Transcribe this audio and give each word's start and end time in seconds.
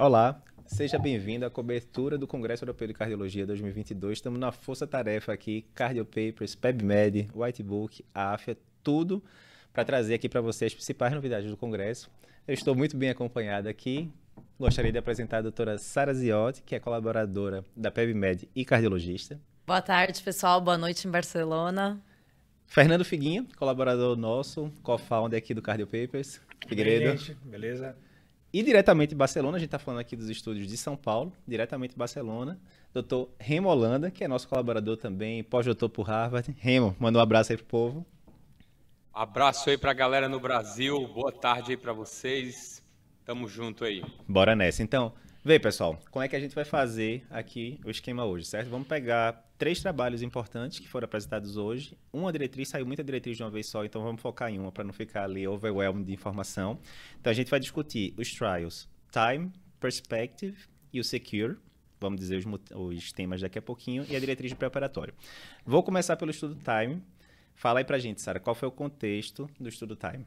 Olá, 0.00 0.42
seja 0.64 0.98
bem-vindo 0.98 1.44
à 1.44 1.50
cobertura 1.50 2.16
do 2.16 2.26
Congresso 2.26 2.64
Europeu 2.64 2.88
de 2.88 2.94
Cardiologia 2.94 3.46
2022. 3.46 4.16
Estamos 4.16 4.40
na 4.40 4.50
força-tarefa 4.50 5.30
aqui, 5.30 5.66
Cardio 5.74 6.06
Papers, 6.06 6.54
PebMed, 6.54 7.28
Whitebook, 7.34 8.02
AFIA, 8.14 8.56
tudo 8.82 9.22
para 9.74 9.84
trazer 9.84 10.14
aqui 10.14 10.26
para 10.26 10.40
você 10.40 10.64
as 10.64 10.72
principais 10.72 11.12
novidades 11.12 11.50
do 11.50 11.56
Congresso. 11.58 12.10
Eu 12.48 12.54
estou 12.54 12.74
muito 12.74 12.96
bem 12.96 13.10
acompanhado 13.10 13.68
aqui. 13.68 14.10
Gostaria 14.58 14.90
de 14.90 14.96
apresentar 14.96 15.36
a 15.36 15.42
doutora 15.42 15.76
Sara 15.76 16.14
Ziotti, 16.14 16.62
que 16.62 16.74
é 16.74 16.80
colaboradora 16.80 17.62
da 17.76 17.90
PebMed 17.90 18.48
e 18.56 18.64
cardiologista. 18.64 19.38
Boa 19.66 19.82
tarde, 19.82 20.22
pessoal. 20.22 20.62
Boa 20.62 20.78
noite 20.78 21.06
em 21.06 21.10
Barcelona. 21.10 22.02
Fernando 22.66 23.04
Figuinha, 23.04 23.46
colaborador 23.54 24.16
nosso, 24.16 24.72
co-founder 24.82 25.36
aqui 25.36 25.52
do 25.52 25.60
Cardio 25.60 25.86
Papers. 25.86 26.40
Figueiredo. 26.66 27.18
Gente, 27.18 27.34
beleza? 27.44 27.94
E 28.52 28.64
diretamente 28.64 29.10
de 29.10 29.14
Barcelona, 29.14 29.56
a 29.56 29.60
gente 29.60 29.68
está 29.68 29.78
falando 29.78 30.00
aqui 30.00 30.16
dos 30.16 30.28
estúdios 30.28 30.66
de 30.66 30.76
São 30.76 30.96
Paulo, 30.96 31.32
diretamente 31.46 31.92
de 31.92 31.96
Barcelona, 31.96 32.58
doutor 32.92 33.30
Remo 33.38 33.68
Holanda, 33.68 34.10
que 34.10 34.24
é 34.24 34.28
nosso 34.28 34.48
colaborador 34.48 34.96
também, 34.96 35.44
pós-doutor 35.44 35.88
por 35.88 36.02
Harvard. 36.02 36.52
Remo, 36.58 36.96
manda 36.98 37.18
um 37.18 37.22
abraço 37.22 37.52
aí 37.52 37.56
pro 37.56 37.66
povo. 37.66 38.06
Abraço 39.14 39.70
aí 39.70 39.78
para 39.78 39.92
a 39.92 39.94
galera 39.94 40.28
no 40.28 40.40
Brasil, 40.40 41.06
boa 41.06 41.30
tarde 41.30 41.72
aí 41.72 41.76
para 41.76 41.92
vocês, 41.92 42.82
tamo 43.24 43.46
junto 43.46 43.84
aí. 43.84 44.02
Bora 44.26 44.56
nessa. 44.56 44.82
Então, 44.82 45.12
Vê, 45.42 45.58
pessoal, 45.58 45.98
como 46.10 46.22
é 46.22 46.28
que 46.28 46.36
a 46.36 46.40
gente 46.40 46.54
vai 46.54 46.66
fazer 46.66 47.24
aqui 47.30 47.80
o 47.82 47.90
esquema 47.90 48.26
hoje, 48.26 48.44
certo? 48.44 48.68
Vamos 48.68 48.86
pegar 48.86 49.42
três 49.56 49.80
trabalhos 49.80 50.20
importantes 50.20 50.78
que 50.78 50.86
foram 50.86 51.06
apresentados 51.06 51.56
hoje. 51.56 51.96
Uma 52.12 52.30
diretriz, 52.30 52.68
saiu 52.68 52.84
muita 52.84 53.02
diretriz 53.02 53.38
de 53.38 53.42
uma 53.42 53.50
vez 53.50 53.66
só, 53.66 53.82
então 53.82 54.02
vamos 54.02 54.20
focar 54.20 54.50
em 54.50 54.58
uma 54.58 54.70
para 54.70 54.84
não 54.84 54.92
ficar 54.92 55.24
ali 55.24 55.48
overwhelmed 55.48 56.04
de 56.04 56.12
informação. 56.12 56.78
Então 57.18 57.30
a 57.30 57.34
gente 57.34 57.50
vai 57.50 57.58
discutir 57.58 58.12
os 58.18 58.30
trials 58.34 58.86
Time, 59.10 59.50
Perspective 59.80 60.58
e 60.92 61.00
o 61.00 61.04
Secure. 61.04 61.56
Vamos 61.98 62.20
dizer 62.20 62.36
os, 62.36 62.44
os 62.74 63.10
temas 63.10 63.40
daqui 63.40 63.58
a 63.58 63.62
pouquinho 63.62 64.04
e 64.10 64.16
a 64.16 64.20
diretriz 64.20 64.50
de 64.50 64.56
preparatório. 64.56 65.14
Vou 65.64 65.82
começar 65.82 66.18
pelo 66.18 66.30
estudo 66.30 66.54
Time. 66.56 67.02
Fala 67.54 67.80
aí 67.80 67.84
pra 67.84 67.98
gente, 67.98 68.20
Sara, 68.20 68.38
qual 68.40 68.54
foi 68.54 68.68
o 68.68 68.72
contexto 68.72 69.48
do 69.58 69.70
estudo 69.70 69.96
Time? 69.96 70.26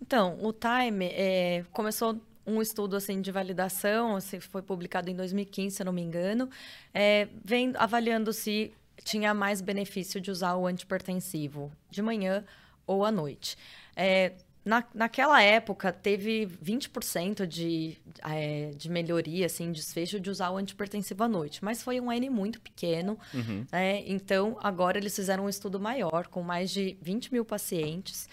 Então, 0.00 0.38
o 0.40 0.52
Time 0.52 1.06
é, 1.06 1.64
começou 1.72 2.20
um 2.46 2.60
estudo 2.60 2.96
assim 2.96 3.20
de 3.20 3.30
validação, 3.30 4.16
assim, 4.16 4.40
foi 4.40 4.62
publicado 4.62 5.10
em 5.10 5.14
2015, 5.14 5.76
se 5.76 5.84
não 5.84 5.92
me 5.92 6.02
engano, 6.02 6.48
é, 6.92 7.28
vem 7.44 7.72
avaliando 7.76 8.32
se 8.32 8.72
tinha 9.04 9.32
mais 9.32 9.60
benefício 9.60 10.20
de 10.20 10.30
usar 10.30 10.54
o 10.56 10.66
antipertensivo 10.66 11.72
de 11.90 12.02
manhã 12.02 12.44
ou 12.86 13.04
à 13.04 13.10
noite. 13.10 13.56
É, 13.96 14.32
na, 14.64 14.84
naquela 14.94 15.42
época, 15.42 15.90
teve 15.90 16.46
20% 16.62 17.46
de, 17.46 17.96
é, 18.22 18.70
de 18.76 18.90
melhoria, 18.90 19.46
assim, 19.46 19.72
desfecho 19.72 20.20
de 20.20 20.28
usar 20.28 20.50
o 20.50 20.56
antipertensivo 20.58 21.24
à 21.24 21.28
noite. 21.28 21.64
Mas 21.64 21.82
foi 21.82 21.98
um 21.98 22.12
N 22.12 22.28
muito 22.28 22.60
pequeno. 22.60 23.18
Uhum. 23.32 23.64
Né? 23.72 24.04
Então, 24.06 24.58
agora 24.62 24.98
eles 24.98 25.16
fizeram 25.16 25.46
um 25.46 25.48
estudo 25.48 25.80
maior, 25.80 26.26
com 26.26 26.42
mais 26.42 26.70
de 26.70 26.96
20 27.00 27.32
mil 27.32 27.44
pacientes. 27.44 28.28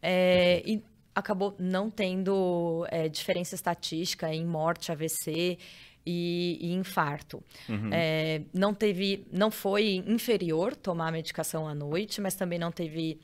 É, 0.00 0.62
e 0.64 0.82
acabou 1.14 1.54
não 1.58 1.90
tendo 1.90 2.86
é, 2.90 3.08
diferença 3.08 3.54
estatística 3.54 4.32
em 4.32 4.44
morte, 4.44 4.90
AVC 4.90 5.58
e, 6.04 6.58
e 6.60 6.72
infarto. 6.72 7.42
Uhum. 7.68 7.90
É, 7.92 8.42
não 8.52 8.74
teve, 8.74 9.26
não 9.32 9.50
foi 9.50 10.02
inferior 10.06 10.74
tomar 10.74 11.08
a 11.08 11.12
medicação 11.12 11.68
à 11.68 11.74
noite, 11.74 12.20
mas 12.20 12.34
também 12.34 12.58
não 12.58 12.72
teve 12.72 13.20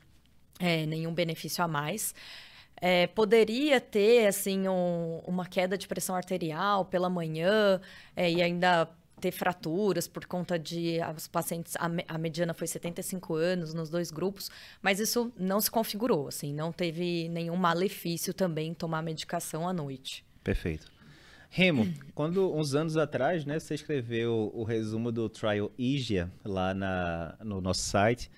é, 0.59 0.85
nenhum 0.85 1.13
benefício 1.13 1.63
a 1.63 1.67
mais. 1.67 2.13
É, 2.81 3.07
poderia 3.07 3.81
ter 3.81 4.27
assim 4.27 4.67
um, 4.69 5.21
uma 5.25 5.45
queda 5.45 5.77
de 5.77 5.87
pressão 5.87 6.15
arterial 6.15 6.85
pela 6.85 7.09
manhã 7.09 7.81
é, 8.15 8.31
e 8.31 8.41
ainda 8.41 8.89
ter 9.19 9.31
fraturas 9.31 10.07
por 10.07 10.25
conta 10.25 10.57
de 10.57 10.97
os 11.15 11.27
pacientes 11.27 11.75
a, 11.75 11.89
a, 12.07 12.17
mediana 12.17 12.53
foi 12.53 12.67
75 12.67 13.35
anos 13.35 13.73
nos 13.73 13.89
dois 13.89 14.09
grupos, 14.09 14.49
mas 14.81 14.99
isso 14.99 15.31
não 15.37 15.59
se 15.61 15.69
configurou, 15.69 16.27
assim, 16.27 16.53
não 16.53 16.71
teve 16.71 17.29
nenhum 17.29 17.55
malefício 17.55 18.33
também 18.33 18.73
tomar 18.73 19.01
medicação 19.01 19.67
à 19.67 19.73
noite. 19.73 20.25
Perfeito. 20.43 20.91
Remo, 21.49 21.87
quando 22.15 22.55
uns 22.55 22.73
anos 22.73 22.97
atrás, 22.97 23.45
né, 23.45 23.59
você 23.59 23.75
escreveu 23.75 24.51
o 24.53 24.63
resumo 24.63 25.11
do 25.11 25.27
Trial 25.29 25.71
IGIA 25.77 26.31
lá 26.43 26.73
na, 26.73 27.35
no 27.43 27.59
nosso 27.59 27.81
site, 27.81 28.31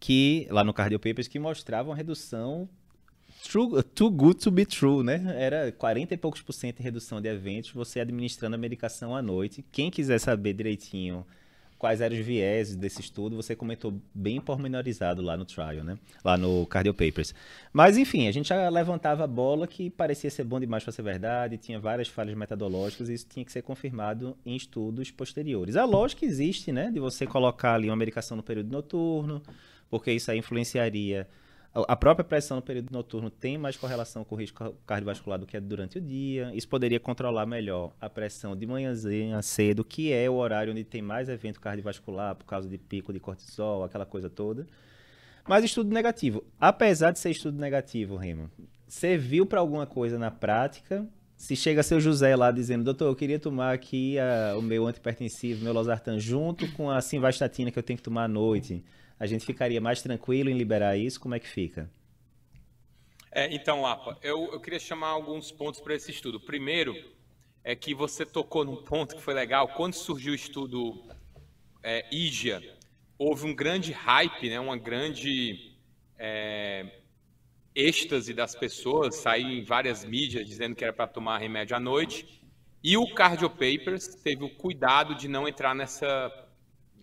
que 0.00 0.46
lá 0.50 0.64
no 0.64 0.72
Cardio 0.72 0.98
Papers 0.98 1.28
que 1.28 1.38
mostrava 1.38 1.90
uma 1.90 1.96
redução 1.96 2.68
True, 3.42 3.82
too 3.82 4.10
good 4.10 4.40
to 4.40 4.50
be 4.50 4.66
true, 4.66 5.02
né? 5.02 5.34
Era 5.38 5.72
40 5.72 6.14
e 6.14 6.16
poucos 6.16 6.42
por 6.42 6.52
cento 6.52 6.78
de 6.78 6.82
redução 6.82 7.20
de 7.20 7.28
eventos, 7.28 7.70
você 7.70 8.00
administrando 8.00 8.56
a 8.56 8.58
medicação 8.58 9.14
à 9.14 9.22
noite. 9.22 9.64
Quem 9.70 9.90
quiser 9.90 10.18
saber 10.18 10.52
direitinho 10.52 11.24
quais 11.78 12.00
eram 12.00 12.16
os 12.16 12.24
vieses 12.24 12.76
desse 12.76 13.00
estudo, 13.00 13.36
você 13.36 13.54
comentou 13.54 14.00
bem 14.14 14.40
pormenorizado 14.40 15.22
lá 15.22 15.36
no 15.36 15.44
trial, 15.44 15.84
né? 15.84 15.98
Lá 16.24 16.36
no 16.36 16.66
Cardio 16.66 16.94
Papers. 16.94 17.34
Mas, 17.72 17.96
enfim, 17.96 18.26
a 18.28 18.32
gente 18.32 18.48
já 18.48 18.68
levantava 18.68 19.24
a 19.24 19.26
bola 19.26 19.66
que 19.66 19.90
parecia 19.90 20.30
ser 20.30 20.44
bom 20.44 20.58
demais 20.58 20.82
para 20.82 20.92
ser 20.92 21.02
verdade, 21.02 21.58
tinha 21.58 21.78
várias 21.78 22.08
falhas 22.08 22.36
metodológicas 22.36 23.08
e 23.08 23.14
isso 23.14 23.26
tinha 23.28 23.44
que 23.44 23.52
ser 23.52 23.62
confirmado 23.62 24.36
em 24.44 24.56
estudos 24.56 25.10
posteriores. 25.10 25.76
A 25.76 25.84
lógica 25.84 26.24
existe, 26.24 26.72
né? 26.72 26.90
De 26.90 26.98
você 26.98 27.26
colocar 27.26 27.74
ali 27.74 27.88
uma 27.88 27.96
medicação 27.96 28.36
no 28.36 28.42
período 28.42 28.70
noturno, 28.70 29.42
porque 29.90 30.12
isso 30.12 30.30
aí 30.30 30.38
influenciaria 30.38 31.28
a 31.86 31.96
própria 31.96 32.24
pressão 32.24 32.56
no 32.56 32.62
período 32.62 32.90
noturno 32.90 33.28
tem 33.28 33.58
mais 33.58 33.76
correlação 33.76 34.24
com 34.24 34.34
o 34.34 34.38
risco 34.38 34.74
cardiovascular 34.86 35.38
do 35.38 35.46
que 35.46 35.56
é 35.56 35.60
durante 35.60 35.98
o 35.98 36.00
dia. 36.00 36.50
Isso 36.54 36.68
poderia 36.68 36.98
controlar 36.98 37.44
melhor 37.44 37.92
a 38.00 38.08
pressão 38.08 38.56
de 38.56 38.66
manhãzinha 38.66 39.42
cedo, 39.42 39.84
que 39.84 40.12
é 40.12 40.28
o 40.30 40.34
horário 40.34 40.72
onde 40.72 40.84
tem 40.84 41.02
mais 41.02 41.28
evento 41.28 41.60
cardiovascular 41.60 42.34
por 42.34 42.46
causa 42.46 42.68
de 42.68 42.78
pico 42.78 43.12
de 43.12 43.20
cortisol, 43.20 43.84
aquela 43.84 44.06
coisa 44.06 44.30
toda. 44.30 44.66
Mas 45.46 45.64
estudo 45.64 45.92
negativo. 45.92 46.42
Apesar 46.58 47.10
de 47.10 47.18
ser 47.18 47.30
estudo 47.30 47.58
negativo, 47.58 48.16
Remo, 48.16 48.50
serviu 48.88 49.44
para 49.44 49.60
alguma 49.60 49.86
coisa 49.86 50.18
na 50.18 50.30
prática? 50.30 51.06
Se 51.36 51.54
chega 51.54 51.82
seu 51.82 52.00
José 52.00 52.34
lá 52.34 52.50
dizendo, 52.50 52.84
doutor, 52.84 53.08
eu 53.08 53.14
queria 53.14 53.38
tomar 53.38 53.74
aqui 53.74 54.18
a, 54.18 54.56
o 54.56 54.62
meu 54.62 54.86
antipertensivo, 54.86 55.62
meu 55.62 55.74
losartan, 55.74 56.18
junto 56.18 56.70
com 56.72 56.90
a 56.90 57.02
simvastatina 57.02 57.70
que 57.70 57.78
eu 57.78 57.82
tenho 57.82 57.98
que 57.98 58.02
tomar 58.02 58.24
à 58.24 58.28
noite 58.28 58.82
a 59.18 59.26
gente 59.26 59.44
ficaria 59.44 59.80
mais 59.80 60.02
tranquilo 60.02 60.50
em 60.50 60.56
liberar 60.56 60.96
isso? 60.96 61.20
Como 61.20 61.34
é 61.34 61.40
que 61.40 61.48
fica? 61.48 61.90
É, 63.32 63.52
então, 63.54 63.82
Lapa, 63.82 64.18
eu, 64.22 64.50
eu 64.52 64.60
queria 64.60 64.78
chamar 64.78 65.08
alguns 65.08 65.50
pontos 65.50 65.80
para 65.80 65.94
esse 65.94 66.10
estudo. 66.10 66.40
Primeiro, 66.40 66.94
é 67.62 67.74
que 67.74 67.94
você 67.94 68.24
tocou 68.24 68.64
num 68.64 68.76
ponto 68.76 69.16
que 69.16 69.22
foi 69.22 69.34
legal. 69.34 69.68
Quando 69.68 69.94
surgiu 69.94 70.32
o 70.32 70.36
estudo 70.36 71.02
é, 71.82 72.06
IGIA, 72.10 72.62
houve 73.18 73.46
um 73.46 73.54
grande 73.54 73.92
hype, 73.92 74.48
né, 74.48 74.60
uma 74.60 74.76
grande 74.76 75.76
é, 76.18 76.86
êxtase 77.74 78.32
das 78.32 78.54
pessoas, 78.54 79.16
saiu 79.16 79.48
em 79.48 79.62
várias 79.62 80.04
mídias 80.04 80.46
dizendo 80.46 80.74
que 80.74 80.84
era 80.84 80.92
para 80.92 81.06
tomar 81.06 81.38
remédio 81.38 81.76
à 81.76 81.80
noite. 81.80 82.40
E 82.82 82.96
o 82.96 83.12
Cardio 83.14 83.50
Papers 83.50 84.14
teve 84.14 84.44
o 84.44 84.48
cuidado 84.48 85.14
de 85.14 85.28
não 85.28 85.48
entrar 85.48 85.74
nessa 85.74 86.45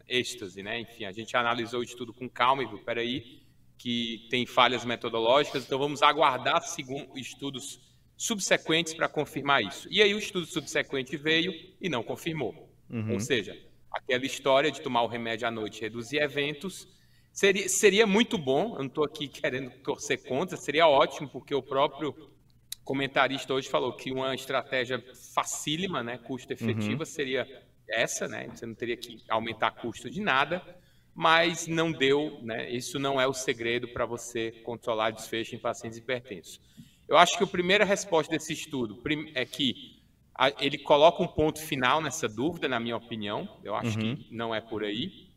êxtase, 0.07 0.61
né? 0.61 0.79
Enfim, 0.79 1.05
a 1.05 1.11
gente 1.11 1.35
analisou 1.35 1.79
o 1.79 1.83
estudo 1.83 2.13
com 2.13 2.29
calma 2.29 2.63
e 2.63 2.67
viu, 2.67 2.79
peraí, 2.79 3.41
que 3.77 4.27
tem 4.29 4.45
falhas 4.45 4.85
metodológicas, 4.85 5.65
então 5.65 5.77
vamos 5.77 6.01
aguardar 6.01 6.61
segundo 6.61 7.17
estudos 7.17 7.81
subsequentes 8.15 8.93
para 8.93 9.09
confirmar 9.09 9.61
isso. 9.63 9.87
E 9.91 10.01
aí 10.01 10.13
o 10.13 10.17
estudo 10.17 10.45
subsequente 10.45 11.17
veio 11.17 11.53
e 11.81 11.89
não 11.89 12.03
confirmou. 12.03 12.69
Uhum. 12.89 13.13
Ou 13.13 13.19
seja, 13.19 13.57
aquela 13.91 14.25
história 14.25 14.71
de 14.71 14.81
tomar 14.81 15.03
o 15.03 15.07
remédio 15.07 15.47
à 15.47 15.51
noite 15.51 15.79
e 15.79 15.81
reduzir 15.81 16.17
eventos 16.17 16.87
seria, 17.31 17.67
seria 17.67 18.07
muito 18.07 18.37
bom, 18.37 18.73
eu 18.73 18.79
não 18.79 18.85
estou 18.85 19.03
aqui 19.03 19.27
querendo 19.27 19.71
torcer 19.83 20.23
contra, 20.23 20.55
seria 20.55 20.87
ótimo, 20.87 21.27
porque 21.27 21.53
o 21.53 21.61
próprio 21.61 22.15
comentarista 22.83 23.53
hoje 23.53 23.69
falou 23.69 23.93
que 23.93 24.11
uma 24.11 24.35
estratégia 24.35 25.03
facílima, 25.33 26.03
né, 26.03 26.17
custo-efetiva, 26.17 26.99
uhum. 26.99 27.05
seria 27.05 27.63
essa, 27.87 28.27
né? 28.27 28.47
Você 28.53 28.65
não 28.65 28.75
teria 28.75 28.97
que 28.97 29.23
aumentar 29.29 29.71
custo 29.71 30.09
de 30.09 30.21
nada, 30.21 30.61
mas 31.13 31.67
não 31.67 31.91
deu, 31.91 32.39
né? 32.41 32.69
Isso 32.69 32.97
não 32.99 33.19
é 33.19 33.27
o 33.27 33.33
segredo 33.33 33.87
para 33.87 34.05
você 34.05 34.51
controlar 34.63 35.11
desfecho 35.11 35.55
em 35.55 35.59
pacientes 35.59 35.97
hipertensos. 35.97 36.59
Eu 37.07 37.17
acho 37.17 37.37
que 37.37 37.43
a 37.43 37.47
primeira 37.47 37.85
resposta 37.85 38.31
desse 38.31 38.53
estudo 38.53 39.01
é 39.35 39.45
que 39.45 40.01
ele 40.59 40.79
coloca 40.79 41.21
um 41.21 41.27
ponto 41.27 41.59
final 41.59 42.01
nessa 42.01 42.27
dúvida, 42.27 42.67
na 42.67 42.79
minha 42.79 42.97
opinião. 42.97 43.47
Eu 43.63 43.75
acho 43.75 43.99
uhum. 43.99 44.15
que 44.15 44.27
não 44.33 44.55
é 44.55 44.59
por 44.59 44.83
aí 44.83 45.29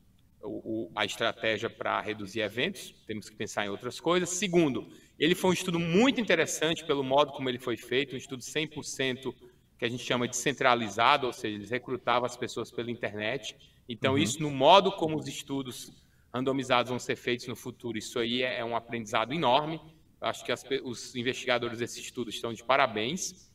o, 0.42 0.86
o, 0.86 0.92
a 0.94 1.04
estratégia 1.04 1.68
para 1.68 2.00
reduzir 2.00 2.40
eventos. 2.40 2.94
Temos 3.06 3.28
que 3.28 3.36
pensar 3.36 3.66
em 3.66 3.68
outras 3.68 4.00
coisas. 4.00 4.30
Segundo, 4.30 4.88
ele 5.18 5.34
foi 5.34 5.50
um 5.50 5.52
estudo 5.52 5.78
muito 5.78 6.20
interessante 6.20 6.84
pelo 6.84 7.02
modo 7.02 7.32
como 7.32 7.48
ele 7.48 7.58
foi 7.58 7.76
feito, 7.76 8.14
um 8.14 8.18
estudo 8.18 8.42
100% 8.42 9.34
que 9.78 9.84
a 9.84 9.88
gente 9.88 10.02
chama 10.02 10.26
de 10.26 10.36
centralizado, 10.36 11.26
ou 11.26 11.32
seja, 11.32 11.56
eles 11.56 11.70
recrutavam 11.70 12.24
as 12.26 12.36
pessoas 12.36 12.70
pela 12.70 12.90
internet. 12.90 13.56
Então, 13.88 14.12
uhum. 14.12 14.18
isso 14.18 14.42
no 14.42 14.50
modo 14.50 14.92
como 14.92 15.16
os 15.16 15.28
estudos 15.28 15.92
randomizados 16.32 16.90
vão 16.90 16.98
ser 16.98 17.16
feitos 17.16 17.46
no 17.46 17.56
futuro, 17.56 17.96
isso 17.96 18.18
aí 18.18 18.42
é, 18.42 18.58
é 18.58 18.64
um 18.64 18.76
aprendizado 18.76 19.32
enorme. 19.32 19.80
Acho 20.20 20.44
que 20.44 20.52
as, 20.52 20.64
os 20.82 21.14
investigadores 21.14 21.78
desse 21.78 22.00
estudo 22.00 22.30
estão 22.30 22.52
de 22.52 22.64
parabéns. 22.64 23.50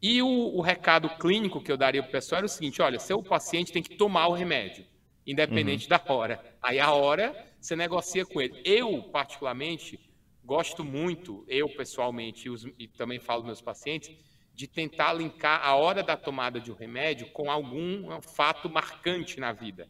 E 0.00 0.22
o, 0.22 0.28
o 0.28 0.60
recado 0.60 1.08
clínico 1.18 1.60
que 1.60 1.70
eu 1.70 1.76
daria 1.76 2.02
para 2.02 2.08
o 2.08 2.12
pessoal 2.12 2.38
era 2.38 2.46
o 2.46 2.48
seguinte: 2.48 2.80
olha, 2.80 2.98
seu 2.98 3.22
paciente 3.22 3.72
tem 3.72 3.82
que 3.82 3.96
tomar 3.96 4.28
o 4.28 4.32
remédio, 4.32 4.86
independente 5.26 5.84
uhum. 5.84 5.90
da 5.90 6.12
hora. 6.12 6.56
Aí 6.62 6.78
a 6.78 6.92
hora 6.92 7.34
você 7.60 7.76
negocia 7.76 8.24
com 8.24 8.40
ele. 8.40 8.60
Eu, 8.64 9.02
particularmente, 9.10 9.98
gosto 10.44 10.84
muito, 10.84 11.44
eu 11.48 11.68
pessoalmente, 11.68 12.46
e, 12.46 12.50
os, 12.50 12.66
e 12.78 12.88
também 12.88 13.18
falo 13.18 13.44
meus 13.44 13.60
pacientes, 13.60 14.10
de 14.58 14.66
tentar 14.66 15.12
linkar 15.12 15.64
a 15.64 15.76
hora 15.76 16.02
da 16.02 16.16
tomada 16.16 16.58
de 16.58 16.72
um 16.72 16.74
remédio 16.74 17.30
com 17.30 17.48
algum 17.48 18.20
fato 18.20 18.68
marcante 18.68 19.38
na 19.38 19.52
vida. 19.52 19.88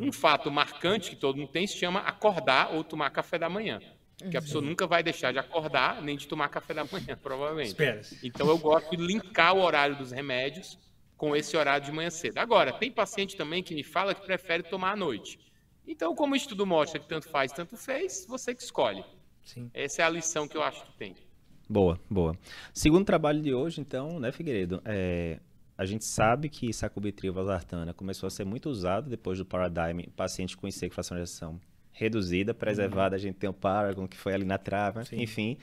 Um 0.00 0.10
fato 0.10 0.50
marcante 0.50 1.10
que 1.10 1.16
todo 1.16 1.38
mundo 1.38 1.52
tem 1.52 1.64
se 1.64 1.76
chama 1.76 2.00
acordar 2.00 2.74
ou 2.74 2.82
tomar 2.82 3.10
café 3.10 3.38
da 3.38 3.48
manhã. 3.48 3.80
Que 4.28 4.36
a 4.36 4.42
pessoa 4.42 4.60
nunca 4.60 4.84
vai 4.84 5.04
deixar 5.04 5.32
de 5.32 5.38
acordar 5.38 6.02
nem 6.02 6.16
de 6.16 6.26
tomar 6.26 6.48
café 6.48 6.74
da 6.74 6.84
manhã, 6.84 7.16
provavelmente. 7.22 7.70
Então 8.20 8.48
eu 8.48 8.58
gosto 8.58 8.90
de 8.90 8.96
linkar 8.96 9.54
o 9.54 9.62
horário 9.62 9.94
dos 9.94 10.10
remédios 10.10 10.76
com 11.16 11.36
esse 11.36 11.56
horário 11.56 11.86
de 11.86 11.92
manhã 11.92 12.10
cedo. 12.10 12.38
Agora, 12.38 12.72
tem 12.72 12.90
paciente 12.90 13.36
também 13.36 13.62
que 13.62 13.76
me 13.76 13.84
fala 13.84 14.12
que 14.12 14.26
prefere 14.26 14.64
tomar 14.64 14.94
à 14.94 14.96
noite. 14.96 15.38
Então, 15.86 16.16
como 16.16 16.32
o 16.32 16.36
estudo 16.36 16.66
mostra 16.66 16.98
que 16.98 17.06
tanto 17.06 17.28
faz, 17.28 17.52
tanto 17.52 17.76
fez, 17.76 18.26
você 18.26 18.56
que 18.56 18.62
escolhe. 18.62 19.04
Sim. 19.44 19.70
Essa 19.72 20.02
é 20.02 20.04
a 20.04 20.08
lição 20.08 20.48
que 20.48 20.56
eu 20.56 20.64
acho 20.64 20.84
que 20.84 20.92
tem. 20.98 21.14
Boa, 21.70 22.00
boa. 22.10 22.36
Segundo 22.74 23.04
trabalho 23.04 23.40
de 23.40 23.54
hoje, 23.54 23.80
então, 23.80 24.18
né, 24.18 24.32
Figueiredo? 24.32 24.82
É, 24.84 25.38
a 25.78 25.86
gente 25.86 26.04
sabe 26.04 26.48
que 26.48 26.72
sacubitril 26.72 27.32
valsartana 27.32 27.94
começou 27.94 28.26
a 28.26 28.30
ser 28.30 28.44
muito 28.44 28.68
usado 28.68 29.08
depois 29.08 29.38
do 29.38 29.44
Paradigm, 29.44 30.00
paciente 30.16 30.56
com 30.56 30.66
IC 30.66 30.90
fração 30.90 31.16
de 31.16 31.22
ação 31.22 31.60
reduzida, 31.92 32.52
preservada, 32.52 33.14
uhum. 33.14 33.20
a 33.20 33.22
gente 33.22 33.36
tem 33.36 33.48
o 33.48 33.52
Paragon, 33.52 34.08
que 34.08 34.16
foi 34.16 34.34
ali 34.34 34.44
na 34.44 34.58
trava, 34.58 35.04
Sim. 35.04 35.22
enfim. 35.22 35.58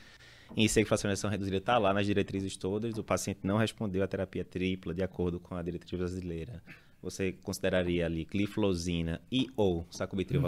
Em 0.56 0.64
IC 0.64 0.86
fração 0.86 1.10
de 1.10 1.16
ação 1.16 1.30
reduzida 1.30 1.58
está 1.58 1.78
lá 1.78 1.94
nas 1.94 2.06
diretrizes 2.06 2.56
todas, 2.56 2.98
o 2.98 3.04
paciente 3.04 3.42
não 3.44 3.58
respondeu 3.58 4.02
à 4.02 4.08
terapia 4.08 4.46
tripla 4.46 4.94
de 4.94 5.04
acordo 5.04 5.42
com 5.42 5.56
a 5.56 5.62
diretriz 5.62 5.92
brasileira. 5.92 6.64
Você 7.02 7.34
consideraria 7.34 8.06
ali 8.06 8.24
gliflozina 8.24 9.20
e 9.30 9.50
ou 9.58 9.86
sacubitril 9.92 10.40
uhum. 10.40 10.46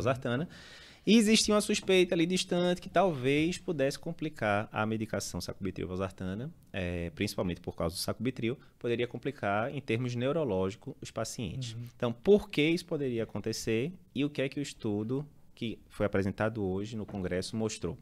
E 1.09 1.15
existia 1.15 1.55
uma 1.55 1.61
suspeita 1.61 2.13
ali 2.13 2.27
distante 2.27 2.79
que 2.79 2.87
talvez 2.87 3.57
pudesse 3.57 3.97
complicar 3.97 4.69
a 4.71 4.85
medicação 4.85 5.41
sacubitril/valsartana, 5.41 6.53
é, 6.71 7.09
principalmente 7.09 7.59
por 7.59 7.75
causa 7.75 7.95
do 7.95 7.99
sacubitril, 7.99 8.55
poderia 8.77 9.07
complicar 9.07 9.75
em 9.75 9.81
termos 9.81 10.13
neurológicos 10.13 10.93
os 11.01 11.09
pacientes. 11.09 11.73
Uhum. 11.73 11.79
Então, 11.95 12.13
por 12.13 12.47
que 12.47 12.61
isso 12.61 12.85
poderia 12.85 13.23
acontecer 13.23 13.91
e 14.13 14.23
o 14.23 14.29
que 14.29 14.43
é 14.43 14.47
que 14.47 14.59
o 14.59 14.61
estudo 14.61 15.25
que 15.55 15.79
foi 15.87 16.05
apresentado 16.05 16.63
hoje 16.63 16.95
no 16.95 17.07
Congresso 17.07 17.57
mostrou? 17.57 17.97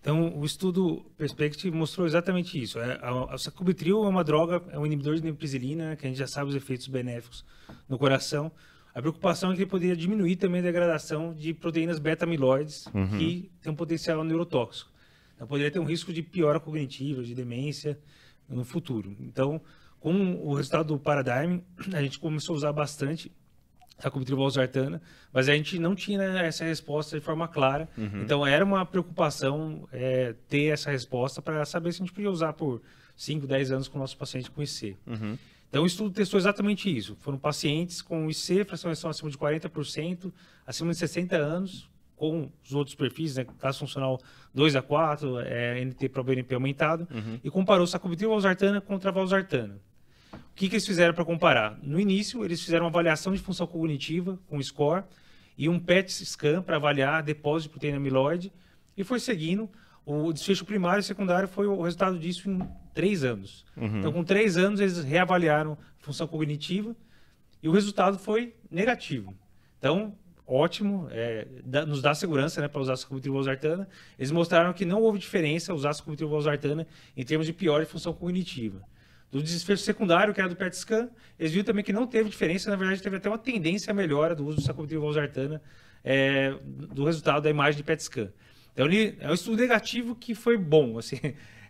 Então, 0.00 0.36
o 0.36 0.44
estudo 0.44 1.06
Perspective 1.16 1.70
mostrou 1.70 2.08
exatamente 2.08 2.60
isso. 2.60 2.80
É, 2.80 2.98
a, 3.00 3.34
a 3.34 3.38
sacubitril 3.38 4.02
é 4.02 4.08
uma 4.08 4.24
droga, 4.24 4.60
é 4.72 4.78
um 4.80 4.84
inibidor 4.84 5.14
de 5.14 5.22
neprisilina, 5.22 5.94
que 5.94 6.04
a 6.04 6.08
gente 6.08 6.18
já 6.18 6.26
sabe 6.26 6.50
os 6.50 6.56
efeitos 6.56 6.88
benéficos 6.88 7.44
no 7.88 7.96
coração. 7.96 8.50
A 8.94 9.00
preocupação 9.00 9.50
é 9.50 9.54
que 9.54 9.62
ele 9.62 9.70
poderia 9.70 9.96
diminuir 9.96 10.36
também 10.36 10.60
a 10.60 10.64
degradação 10.64 11.32
de 11.32 11.54
proteínas 11.54 11.98
beta-amiloides, 11.98 12.86
uhum. 12.86 13.18
que 13.18 13.50
tem 13.62 13.72
um 13.72 13.76
potencial 13.76 14.22
neurotóxico. 14.22 14.90
Então, 15.34 15.46
poderia 15.46 15.70
ter 15.70 15.78
um 15.78 15.84
risco 15.84 16.12
de 16.12 16.22
piora 16.22 16.60
cognitiva, 16.60 17.22
de 17.22 17.34
demência 17.34 17.98
no 18.48 18.64
futuro. 18.64 19.16
Então, 19.20 19.60
com 19.98 20.34
o 20.42 20.54
resultado 20.54 20.88
do 20.88 20.98
Paradigm, 20.98 21.60
a 21.92 22.02
gente 22.02 22.18
começou 22.18 22.54
a 22.54 22.56
usar 22.56 22.72
bastante 22.72 23.32
a 24.02 24.10
comitrivalsartana, 24.10 25.00
mas 25.32 25.48
a 25.48 25.54
gente 25.54 25.78
não 25.78 25.94
tinha 25.94 26.22
essa 26.22 26.64
resposta 26.64 27.18
de 27.18 27.24
forma 27.24 27.48
clara. 27.48 27.88
Uhum. 27.96 28.22
Então, 28.22 28.46
era 28.46 28.64
uma 28.64 28.84
preocupação 28.84 29.88
é, 29.90 30.34
ter 30.48 30.66
essa 30.66 30.90
resposta 30.90 31.40
para 31.40 31.64
saber 31.64 31.92
se 31.92 32.02
a 32.02 32.04
gente 32.04 32.12
podia 32.12 32.30
usar 32.30 32.52
por 32.52 32.82
5, 33.16 33.46
10 33.46 33.72
anos 33.72 33.88
com 33.88 33.96
o 33.96 34.00
nosso 34.00 34.16
paciente 34.16 34.50
com 34.50 34.62
IC. 34.62 34.96
Uhum. 35.06 35.38
Então, 35.72 35.84
o 35.84 35.86
estudo 35.86 36.10
testou 36.10 36.38
exatamente 36.38 36.94
isso. 36.94 37.16
Foram 37.20 37.38
pacientes 37.38 38.02
com 38.02 38.28
IC, 38.28 38.62
fração 38.66 38.92
de 38.92 39.06
acima 39.06 39.30
de 39.30 39.38
40%, 39.38 40.30
acima 40.66 40.90
de 40.90 40.98
60 40.98 41.34
anos, 41.34 41.88
com 42.14 42.50
os 42.62 42.74
outros 42.74 42.94
perfis, 42.94 43.36
né, 43.36 43.46
caso 43.58 43.78
funcional 43.78 44.20
2 44.52 44.76
a 44.76 44.82
4, 44.82 45.40
é, 45.40 45.82
NT 45.82 46.10
para 46.10 46.22
BNP 46.22 46.54
aumentado, 46.54 47.08
uhum. 47.10 47.40
e 47.42 47.48
comparou 47.48 47.86
sacubitril 47.86 48.28
valsartana 48.28 48.82
contra 48.82 49.10
valsartana. 49.10 49.80
O 50.34 50.54
que, 50.54 50.68
que 50.68 50.74
eles 50.74 50.86
fizeram 50.86 51.14
para 51.14 51.24
comparar? 51.24 51.78
No 51.82 51.98
início, 51.98 52.44
eles 52.44 52.60
fizeram 52.62 52.84
uma 52.84 52.90
avaliação 52.90 53.32
de 53.32 53.38
função 53.38 53.66
cognitiva 53.66 54.38
com 54.50 54.62
score 54.62 55.04
e 55.56 55.70
um 55.70 55.78
PET 55.78 56.12
scan 56.26 56.60
para 56.60 56.76
avaliar 56.76 57.22
depósito 57.22 57.70
de 57.70 57.72
proteína 57.72 57.96
amiloide 57.96 58.52
e 58.94 59.02
foi 59.02 59.18
seguindo. 59.18 59.70
O 60.04 60.34
desfecho 60.34 60.66
primário 60.66 61.00
e 61.00 61.02
secundário 61.02 61.48
foi 61.48 61.66
o 61.66 61.80
resultado 61.80 62.18
disso 62.18 62.50
em 62.50 62.60
três 62.92 63.24
anos. 63.24 63.64
Uhum. 63.76 63.98
Então, 63.98 64.12
com 64.12 64.24
três 64.24 64.56
anos, 64.56 64.80
eles 64.80 65.02
reavaliaram 65.02 65.72
a 65.72 66.04
função 66.04 66.26
cognitiva 66.26 66.94
e 67.62 67.68
o 67.68 67.72
resultado 67.72 68.18
foi 68.18 68.54
negativo. 68.70 69.34
Então, 69.78 70.14
ótimo, 70.46 71.08
é, 71.10 71.46
dá, 71.64 71.86
nos 71.86 72.02
dá 72.02 72.14
segurança 72.14 72.60
né, 72.60 72.68
para 72.68 72.80
usar 72.80 72.96
sacubitril 72.96 73.34
valsartana. 73.34 73.88
Eles 74.18 74.30
mostraram 74.30 74.72
que 74.72 74.84
não 74.84 75.00
houve 75.00 75.18
diferença 75.18 75.72
usar 75.74 75.92
sacubitril 75.92 76.28
valsartana 76.28 76.86
em 77.16 77.24
termos 77.24 77.46
de 77.46 77.52
pior 77.52 77.80
de 77.80 77.86
função 77.86 78.12
cognitiva. 78.12 78.82
Do 79.30 79.42
desfecho 79.42 79.82
secundário, 79.82 80.34
que 80.34 80.40
era 80.40 80.48
do 80.48 80.56
PET 80.56 80.76
scan, 80.76 81.08
eles 81.38 81.52
viram 81.52 81.64
também 81.64 81.82
que 81.82 81.92
não 81.92 82.06
teve 82.06 82.28
diferença, 82.28 82.68
na 82.68 82.76
verdade 82.76 83.02
teve 83.02 83.16
até 83.16 83.30
uma 83.30 83.38
tendência 83.38 83.90
à 83.90 83.94
melhora 83.94 84.34
do 84.34 84.44
uso 84.46 84.58
do 84.58 84.62
sacubitril 84.62 85.00
valsartana 85.00 85.62
é, 86.04 86.54
do 86.62 87.04
resultado 87.04 87.42
da 87.42 87.48
imagem 87.48 87.78
de 87.78 87.82
PET 87.82 88.02
scan. 88.02 88.28
Então, 88.72 88.86
ele, 88.86 89.16
é 89.20 89.30
um 89.30 89.34
estudo 89.34 89.56
negativo 89.56 90.14
que 90.14 90.34
foi 90.34 90.56
bom, 90.56 90.98
assim, 90.98 91.18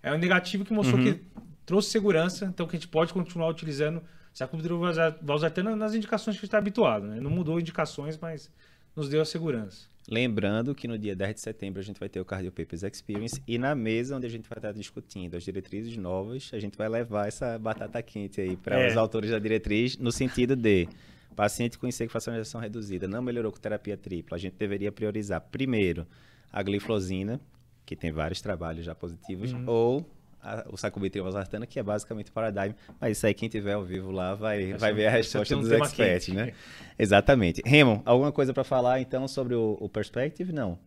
é 0.03 0.13
um 0.13 0.19
negativo 0.19 0.65
que 0.65 0.73
mostrou 0.73 0.99
uhum. 0.99 1.15
que 1.15 1.21
trouxe 1.65 1.91
segurança, 1.91 2.47
então 2.47 2.67
que 2.67 2.77
a 2.77 2.79
gente 2.79 2.89
pode 2.89 3.13
continuar 3.13 3.49
utilizando 3.49 4.03
sacubitril 4.33 4.81
valsartana 5.23 5.77
nas 5.77 5.95
indicações 5.95 6.37
que 6.37 6.39
a 6.39 6.41
gente 6.41 6.45
está 6.45 6.59
habituado. 6.59 7.07
Né? 7.07 7.21
Não 7.21 7.31
mudou 7.31 7.61
indicações, 7.61 8.19
mas 8.19 8.51
nos 8.97 9.09
deu 9.09 9.21
a 9.21 9.25
segurança. 9.25 9.93
Lembrando 10.09 10.75
que 10.75 10.89
no 10.89 10.99
dia 10.99 11.15
10 11.15 11.35
de 11.37 11.41
setembro 11.41 11.81
a 11.81 11.83
gente 11.83 12.01
vai 12.01 12.09
ter 12.09 12.21
o 12.21 12.25
Cardio 12.25 12.51
Papers 12.51 12.83
Experience 12.83 13.41
e 13.47 13.57
na 13.57 13.73
mesa 13.75 14.17
onde 14.17 14.27
a 14.27 14.29
gente 14.29 14.49
vai 14.49 14.59
estar 14.59 14.73
discutindo 14.73 15.37
as 15.37 15.45
diretrizes 15.45 15.97
novas, 15.97 16.51
a 16.53 16.59
gente 16.59 16.77
vai 16.77 16.89
levar 16.89 17.29
essa 17.29 17.57
batata 17.57 18.03
quente 18.03 18.41
aí 18.41 18.57
para 18.57 18.81
é. 18.81 18.89
os 18.89 18.97
autores 18.97 19.31
da 19.31 19.39
diretriz 19.39 19.97
no 19.97 20.11
sentido 20.11 20.57
de 20.57 20.89
paciente 21.37 21.79
com 21.79 21.87
insecação 21.87 22.61
reduzida 22.61 23.07
não 23.07 23.23
melhorou 23.23 23.53
com 23.53 23.59
terapia 23.59 23.97
tripla, 23.97 24.37
a 24.37 24.41
gente 24.41 24.55
deveria 24.59 24.91
priorizar 24.91 25.41
primeiro 25.41 26.05
a 26.53 26.63
gliflozina, 26.63 27.41
que 27.85 27.97
tem 27.97 28.13
vários 28.13 28.41
trabalhos 28.41 28.85
já 28.85 28.95
positivos, 28.95 29.53
uhum. 29.53 29.65
ou 29.67 30.11
a, 30.43 30.67
o 30.71 30.77
sacubitril 30.77 31.25
valsartana, 31.25 31.67
que 31.67 31.79
é 31.79 31.83
basicamente 31.83 32.31
o 32.31 32.33
paradigm. 32.33 32.73
Mas 33.01 33.17
isso 33.17 33.27
aí, 33.27 33.35
quem 33.35 33.49
tiver 33.49 33.75
ao 33.75 33.85
vivo 33.85 34.11
lá 34.11 34.35
vai, 34.35 34.75
vai 34.75 34.93
ver 34.93 35.07
a 35.07 35.11
resposta 35.11 35.57
dos 35.57 35.71
experts, 35.71 36.29
né? 36.29 36.53
Exatamente. 36.99 37.63
Raymond, 37.65 38.03
alguma 38.05 38.33
coisa 38.33 38.53
para 38.53 38.65
falar 38.65 39.01
então 39.01 39.27
sobre 39.29 39.55
o, 39.55 39.77
o 39.81 39.89
Perspective? 39.89 40.53
Não. 40.53 40.79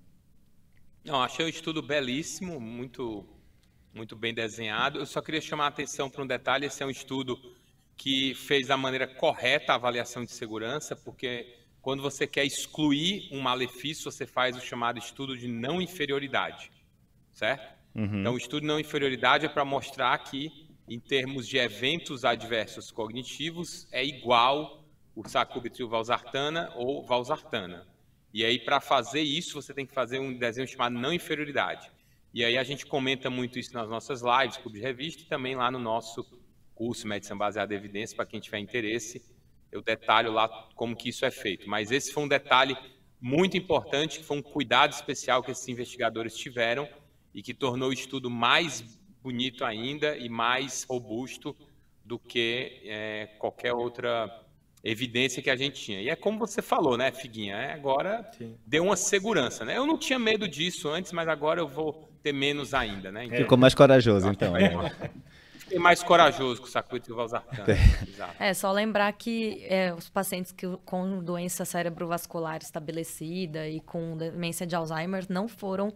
Não, 1.03 1.21
achei 1.21 1.45
o 1.45 1.49
estudo 1.49 1.81
belíssimo, 1.81 2.59
muito, 2.59 3.25
muito 3.93 4.15
bem 4.15 4.33
desenhado. 4.33 4.99
Eu 4.99 5.05
só 5.05 5.21
queria 5.21 5.39
chamar 5.39 5.65
a 5.65 5.67
atenção 5.67 6.09
para 6.09 6.23
um 6.23 6.27
detalhe: 6.27 6.65
esse 6.65 6.81
é 6.81 6.85
um 6.85 6.89
estudo 6.89 7.39
que 7.95 8.33
fez 8.35 8.67
da 8.67 8.75
maneira 8.75 9.07
correta 9.07 9.71
a 9.71 9.75
avaliação 9.75 10.25
de 10.25 10.31
segurança, 10.31 10.95
porque 10.95 11.55
quando 11.81 12.01
você 12.01 12.25
quer 12.25 12.43
excluir 12.43 13.29
um 13.31 13.39
malefício, 13.39 14.11
você 14.11 14.25
faz 14.25 14.57
o 14.57 14.59
chamado 14.59 14.97
estudo 14.97 15.37
de 15.37 15.47
não 15.47 15.81
inferioridade, 15.81 16.71
certo? 17.35 17.75
Uhum. 17.93 18.21
Então, 18.21 18.33
o 18.33 18.37
estudo 18.37 18.65
não 18.65 18.79
inferioridade 18.79 19.45
é 19.45 19.49
para 19.49 19.63
mostrar 19.63 20.17
que, 20.17 20.51
em 20.89 20.99
termos 20.99 21.47
de 21.47 21.57
eventos 21.57 22.25
adversos 22.25 22.89
cognitivos, 22.89 23.87
é 23.91 24.03
igual 24.03 24.83
o 25.15 25.27
sacubitril 25.29 25.87
valsartana 25.87 26.73
ou 26.75 27.05
valsartana. 27.05 27.85
E 28.33 28.43
aí, 28.43 28.57
para 28.57 28.81
fazer 28.81 29.21
isso, 29.21 29.61
você 29.61 29.71
tem 29.71 29.85
que 29.85 29.93
fazer 29.93 30.17
um 30.17 30.33
desenho 30.35 30.67
chamado 30.67 30.93
não 30.93 31.13
inferioridade. 31.13 31.91
E 32.33 32.43
aí 32.43 32.57
a 32.57 32.63
gente 32.63 32.87
comenta 32.87 33.29
muito 33.29 33.59
isso 33.59 33.71
nas 33.73 33.87
nossas 33.87 34.23
lives, 34.23 34.57
clube 34.57 34.79
de 34.79 34.83
revista, 34.83 35.21
e 35.21 35.25
também 35.25 35.55
lá 35.55 35.69
no 35.69 35.79
nosso 35.79 36.25
curso 36.73 37.07
Medicina 37.07 37.37
Baseada 37.37 37.71
em 37.73 37.77
Evidência, 37.77 38.15
para 38.15 38.25
quem 38.25 38.39
tiver 38.39 38.57
interesse 38.57 39.23
eu 39.75 39.81
detalho 39.81 40.31
lá 40.31 40.47
como 40.73 40.95
que 40.95 41.09
isso 41.09 41.25
é 41.25 41.31
feito. 41.31 41.69
Mas 41.69 41.91
esse 41.91 42.13
foi 42.13 42.23
um 42.23 42.27
detalhe 42.27 42.77
muito 43.19 43.57
importante, 43.57 44.19
que 44.19 44.25
foi 44.25 44.37
um 44.37 44.41
cuidado 44.41 44.93
especial 44.93 45.43
que 45.43 45.51
esses 45.51 45.67
investigadores 45.67 46.35
tiveram 46.37 46.87
e 47.35 47.43
que 47.43 47.53
tornou 47.53 47.89
o 47.89 47.93
estudo 47.93 48.29
mais 48.29 48.81
bonito 49.21 49.65
ainda 49.65 50.17
e 50.17 50.29
mais 50.29 50.85
robusto 50.89 51.53
do 52.03 52.17
que 52.17 52.81
é, 52.85 53.27
qualquer 53.37 53.73
outra 53.73 54.41
evidência 54.81 55.41
que 55.41 55.49
a 55.49 55.55
gente 55.55 55.81
tinha. 55.81 56.01
E 56.01 56.09
é 56.09 56.15
como 56.15 56.39
você 56.39 56.61
falou, 56.61 56.95
né, 56.95 57.11
Figuinha? 57.11 57.55
É, 57.55 57.73
agora 57.73 58.29
Sim. 58.37 58.55
deu 58.65 58.85
uma 58.85 58.95
segurança, 58.95 59.65
né? 59.65 59.75
Eu 59.77 59.85
não 59.85 59.97
tinha 59.97 60.17
medo 60.17 60.47
disso 60.47 60.87
antes, 60.87 61.11
mas 61.11 61.27
agora 61.27 61.59
eu 61.59 61.67
vou 61.67 62.07
ter 62.23 62.31
menos 62.31 62.73
ainda, 62.73 63.11
né? 63.11 63.25
Então, 63.25 63.37
Ficou 63.37 63.57
mais 63.57 63.75
corajoso, 63.75 64.29
então. 64.29 64.55
É. 64.55 64.71
Fiquei 65.65 65.79
mais 65.79 66.03
corajoso 66.03 66.61
com 66.61 66.67
o 66.67 66.69
sacudo 66.69 67.15
valsartano. 67.15 67.65
É. 68.39 68.49
é, 68.49 68.53
só 68.53 68.71
lembrar 68.71 69.11
que 69.13 69.65
é, 69.67 69.93
os 69.93 70.09
pacientes 70.09 70.51
que, 70.51 70.65
com 70.85 71.23
doença 71.23 71.65
cerebrovascular 71.65 72.59
estabelecida 72.61 73.67
e 73.67 73.79
com 73.81 74.15
demência 74.15 74.65
de 74.65 74.75
Alzheimer 74.75 75.25
não 75.27 75.47
foram 75.47 75.93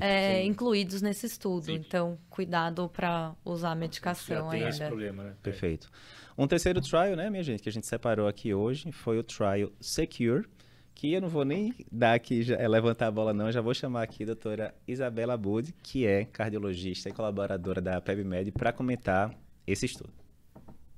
é, 0.00 0.44
incluídos 0.44 1.00
nesse 1.00 1.26
estudo. 1.26 1.66
Sim. 1.66 1.74
Então, 1.74 2.18
cuidado 2.28 2.88
para 2.88 3.32
usar 3.44 3.70
a 3.70 3.74
medicação 3.74 4.50
ainda. 4.50 4.68
Esse 4.68 4.84
problema, 4.84 5.22
né? 5.24 5.34
Perfeito. 5.42 5.88
Um 6.36 6.46
terceiro 6.46 6.80
trial, 6.80 7.16
né, 7.16 7.30
minha 7.30 7.42
gente, 7.42 7.62
que 7.62 7.68
a 7.68 7.72
gente 7.72 7.86
separou 7.86 8.26
aqui 8.26 8.52
hoje 8.52 8.90
foi 8.90 9.18
o 9.18 9.22
trial 9.22 9.70
Secure, 9.80 10.46
que 10.94 11.12
eu 11.12 11.20
não 11.20 11.28
vou 11.28 11.44
nem 11.44 11.74
dar 11.90 12.14
aqui, 12.14 12.42
já, 12.42 12.56
é, 12.56 12.68
levantar 12.68 13.08
a 13.08 13.10
bola 13.10 13.32
não, 13.32 13.50
já 13.50 13.60
vou 13.60 13.74
chamar 13.74 14.02
aqui 14.02 14.22
a 14.22 14.26
doutora 14.26 14.74
Isabela 14.86 15.36
Bud, 15.36 15.74
que 15.82 16.06
é 16.06 16.24
cardiologista 16.24 17.08
e 17.08 17.12
colaboradora 17.12 17.80
da 17.80 18.00
PebMed, 18.00 18.52
para 18.52 18.72
comentar 18.72 19.34
esse 19.66 19.86
estudo. 19.86 20.12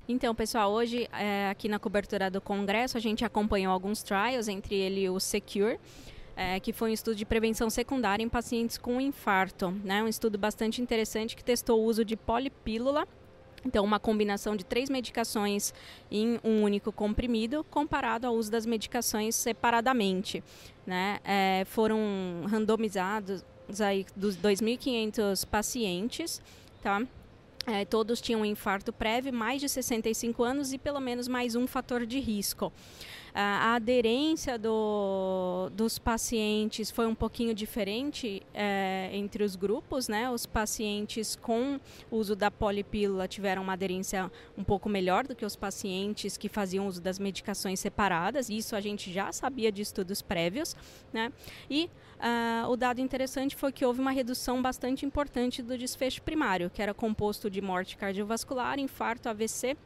Então, 0.06 0.34
pessoal, 0.34 0.70
hoje 0.70 1.08
é, 1.12 1.48
aqui 1.48 1.68
na 1.68 1.78
cobertura 1.78 2.30
do 2.30 2.40
congresso 2.40 2.98
a 2.98 3.00
gente 3.00 3.24
acompanhou 3.24 3.72
alguns 3.72 4.02
trials, 4.02 4.48
entre 4.48 4.74
ele 4.74 5.08
o 5.08 5.18
Secure, 5.18 5.78
é, 6.36 6.60
que 6.60 6.72
foi 6.72 6.90
um 6.90 6.92
estudo 6.92 7.16
de 7.16 7.24
prevenção 7.24 7.70
secundária 7.70 8.22
em 8.22 8.28
pacientes 8.28 8.76
com 8.76 9.00
infarto, 9.00 9.70
né? 9.82 10.02
Um 10.02 10.08
estudo 10.08 10.36
bastante 10.36 10.82
interessante 10.82 11.34
que 11.34 11.44
testou 11.44 11.80
o 11.80 11.84
uso 11.84 12.04
de 12.04 12.16
polipílula 12.16 13.06
então, 13.64 13.84
uma 13.84 13.98
combinação 13.98 14.54
de 14.54 14.64
três 14.64 14.90
medicações 14.90 15.72
em 16.10 16.38
um 16.44 16.62
único 16.62 16.92
comprimido, 16.92 17.64
comparado 17.64 18.26
ao 18.26 18.34
uso 18.34 18.50
das 18.50 18.66
medicações 18.66 19.34
separadamente. 19.34 20.42
Né? 20.86 21.18
É, 21.24 21.64
foram 21.66 21.98
randomizados 22.46 23.42
aí 23.80 24.04
dos 24.14 24.36
2.500 24.36 25.46
pacientes, 25.46 26.42
tá? 26.82 27.02
É, 27.66 27.82
todos 27.86 28.20
tinham 28.20 28.42
um 28.42 28.44
infarto 28.44 28.92
prévio, 28.92 29.32
mais 29.32 29.58
de 29.58 29.70
65 29.70 30.42
anos 30.42 30.74
e 30.74 30.78
pelo 30.78 31.00
menos 31.00 31.26
mais 31.26 31.56
um 31.56 31.66
fator 31.66 32.04
de 32.04 32.20
risco. 32.20 32.70
A 33.36 33.74
aderência 33.74 34.56
do, 34.56 35.68
dos 35.72 35.98
pacientes 35.98 36.88
foi 36.92 37.04
um 37.04 37.16
pouquinho 37.16 37.52
diferente 37.52 38.40
é, 38.54 39.10
entre 39.12 39.42
os 39.42 39.56
grupos, 39.56 40.06
né? 40.06 40.30
Os 40.30 40.46
pacientes 40.46 41.34
com 41.34 41.80
uso 42.12 42.36
da 42.36 42.48
polipílula 42.48 43.26
tiveram 43.26 43.62
uma 43.62 43.72
aderência 43.72 44.30
um 44.56 44.62
pouco 44.62 44.88
melhor 44.88 45.26
do 45.26 45.34
que 45.34 45.44
os 45.44 45.56
pacientes 45.56 46.36
que 46.36 46.48
faziam 46.48 46.86
uso 46.86 47.02
das 47.02 47.18
medicações 47.18 47.80
separadas. 47.80 48.48
Isso 48.48 48.76
a 48.76 48.80
gente 48.80 49.12
já 49.12 49.32
sabia 49.32 49.72
de 49.72 49.82
estudos 49.82 50.22
prévios, 50.22 50.76
né? 51.12 51.32
E 51.68 51.90
Uh, 52.14 52.70
o 52.70 52.76
dado 52.76 53.00
interessante 53.00 53.54
foi 53.54 53.70
que 53.70 53.84
houve 53.84 54.00
uma 54.00 54.12
redução 54.12 54.62
bastante 54.62 55.04
importante 55.04 55.60
do 55.60 55.76
desfecho 55.76 56.22
primário, 56.22 56.70
que 56.70 56.80
era 56.80 56.94
composto 56.94 57.50
de 57.50 57.60
morte 57.60 57.98
cardiovascular, 57.98 58.78
infarto, 58.78 59.28
AVC 59.28 59.76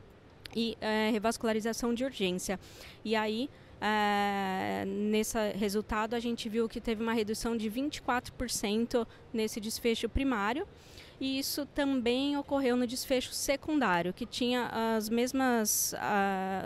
e 0.55 0.77
uh, 0.81 1.13
revascularização 1.13 1.95
de 1.95 2.05
urgência. 2.05 2.59
E 3.05 3.15
aí, 3.15 3.49
uh, 3.77 4.87
nesse 4.87 5.39
resultado, 5.53 6.15
a 6.15 6.21
gente 6.21 6.49
viu 6.49 6.69
que 6.69 6.81
teve 6.81 7.03
uma 7.03 7.13
redução 7.13 7.57
de 7.57 7.71
24% 7.71 9.07
nesse 9.33 9.61
desfecho 9.61 10.09
primário 10.09 10.67
e 11.21 11.39
isso 11.39 11.67
também 11.67 12.37
ocorreu 12.37 12.77
no 12.77 12.87
desfecho 12.87 13.33
secundário, 13.33 14.13
que 14.13 14.25
tinha 14.25 14.71
as 14.97 15.09
mesmas, 15.09 15.93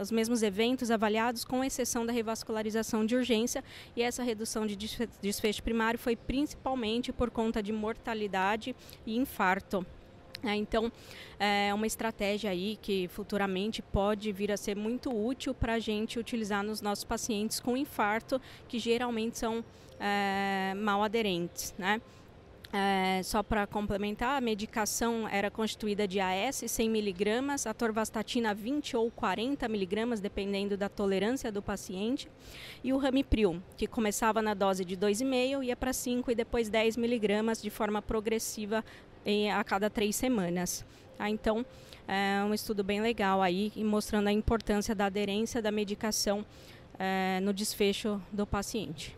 os 0.01 0.11
mesmos 0.11 0.43
eventos 0.43 0.91
avaliados, 0.91 1.45
com 1.45 1.65
exceção 1.65 2.05
da 2.05 2.12
revascularização 2.12 3.07
de 3.07 3.17
urgência, 3.17 3.65
e 3.97 4.03
essa 4.03 4.23
redução 4.23 4.67
de 4.67 4.77
desfecho 5.23 5.62
primário 5.62 5.99
foi 5.99 6.17
principalmente 6.17 7.12
por 7.12 7.31
conta 7.31 7.62
de 7.62 7.73
mortalidade 7.73 8.77
e 9.07 9.17
infarto. 9.17 9.87
É, 10.45 10.57
então, 10.57 10.91
é 11.39 11.73
uma 11.73 11.87
estratégia 11.87 12.51
aí 12.51 12.77
que 12.83 13.09
futuramente 13.09 13.81
pode 13.81 14.33
vir 14.33 14.51
a 14.51 14.57
ser 14.57 14.77
muito 14.77 15.11
útil 15.11 15.55
para 15.55 15.75
a 15.75 15.79
gente 15.79 16.19
utilizar 16.19 16.65
nos 16.65 16.81
nossos 16.81 17.05
pacientes 17.05 17.61
com 17.61 17.77
infarto, 17.77 18.41
que 18.69 18.79
geralmente 18.79 19.39
são 19.39 19.65
é, 20.01 20.75
mal 20.77 21.03
aderentes, 21.03 21.73
né? 21.79 22.01
É, 22.75 23.23
só 23.23 23.43
para 23.43 23.67
complementar, 23.67 24.39
a 24.39 24.41
medicação 24.41 25.29
era 25.29 25.51
constituída 25.51 26.09
de 26.09 26.19
AS 26.19 26.65
100 26.67 26.87
mg, 26.89 27.69
atorvastatina 27.69 28.55
20 28.55 28.97
ou 28.97 29.11
40 29.11 29.67
mg, 29.67 30.21
dependendo 30.23 30.75
da 30.75 30.89
tolerância 30.89 31.53
do 31.53 31.61
paciente, 31.61 32.27
e 32.83 32.91
o 32.91 32.97
ramipril, 32.97 33.63
que 33.77 33.87
começava 33.87 34.41
na 34.41 34.55
dose 34.55 34.87
de 34.87 34.97
2,5 34.97 35.63
ia 35.63 35.77
para 35.77 35.93
5 35.93 36.31
e 36.31 36.35
depois 36.35 36.71
10 36.71 36.97
mg 36.97 37.61
de 37.61 37.69
forma 37.69 38.01
progressiva 38.01 38.83
em, 39.25 39.50
a 39.50 39.62
cada 39.64 39.88
três 39.91 40.17
semanas. 40.17 40.85
Ah, 41.19 41.31
então, 41.31 41.64
é 42.09 42.43
um 42.45 42.52
estudo 42.52 42.83
bem 42.83 43.00
legal 43.00 43.41
aí, 43.41 43.73
mostrando 43.76 44.29
a 44.29 44.33
importância 44.33 44.95
da 44.95 45.07
aderência 45.07 45.62
da 45.62 45.71
medicação 45.71 46.45
é, 46.99 47.41
no 47.41 47.52
desfecho 47.52 48.21
do 48.33 48.47
paciente. 48.47 49.17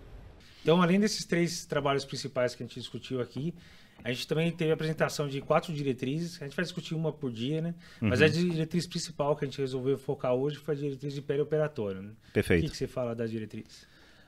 Então, 0.63 0.81
além 0.81 0.99
desses 0.99 1.25
três 1.25 1.67
trabalhos 1.67 2.05
principais 2.05 2.55
que 2.55 2.63
a 2.63 2.67
gente 2.67 2.79
discutiu 2.79 3.21
aqui, 3.21 3.55
a 4.03 4.13
gente 4.13 4.27
também 4.27 4.51
teve 4.51 4.71
a 4.71 4.75
apresentação 4.75 5.29
de 5.29 5.41
quatro 5.41 5.73
diretrizes. 5.73 6.41
A 6.41 6.45
gente 6.45 6.57
vai 6.57 6.65
discutir 6.65 6.95
uma 6.95 7.13
por 7.13 7.31
dia, 7.31 7.61
né? 7.61 7.75
Uhum. 8.01 8.09
Mas 8.09 8.21
a 8.21 8.29
diretriz 8.29 8.87
principal 8.87 9.37
que 9.37 9.45
a 9.45 9.49
gente 9.49 9.59
resolveu 9.59 9.97
focar 9.99 10.35
hoje 10.35 10.57
foi 10.57 10.75
a 10.75 10.77
diretriz 10.77 11.15
de 11.15 11.23
perioperatório. 11.23 12.03
Né? 12.03 12.11
Perfeito. 12.33 12.61
O 12.61 12.65
que, 12.65 12.71
que 12.73 12.77
você 12.77 12.87
fala 12.87 13.15
da 13.15 13.27
diretriz? 13.27 13.87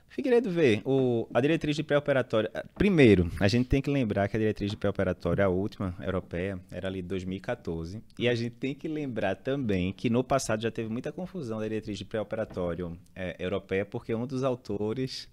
Figueiredo, 0.09 0.49
vê, 0.49 0.81
o, 0.85 1.27
a 1.33 1.41
diretriz 1.41 1.75
de 1.75 1.83
pré-operatório. 1.83 2.49
Eh, 2.53 2.63
primeiro, 2.75 3.29
a 3.39 3.47
gente 3.47 3.67
tem 3.67 3.81
que 3.81 3.89
lembrar 3.89 4.27
que 4.27 4.35
a 4.35 4.39
diretriz 4.39 4.71
de 4.71 4.77
pré-operatório, 4.77 5.43
a 5.43 5.47
última 5.47 5.95
europeia, 6.01 6.59
era 6.71 6.87
ali 6.87 7.01
de 7.01 7.07
2014. 7.07 8.01
E 8.17 8.27
a 8.27 8.33
gente 8.33 8.51
tem 8.51 8.73
que 8.73 8.87
lembrar 8.87 9.35
também 9.35 9.91
que 9.91 10.09
no 10.09 10.23
passado 10.23 10.61
já 10.61 10.71
teve 10.71 10.89
muita 10.89 11.11
confusão 11.11 11.59
da 11.59 11.67
diretriz 11.67 11.97
de 11.97 12.05
pré-operatório 12.05 12.97
é, 13.15 13.35
europeia, 13.37 13.85
porque 13.85 14.15
um 14.15 14.25
dos 14.25 14.43
autores 14.43 15.29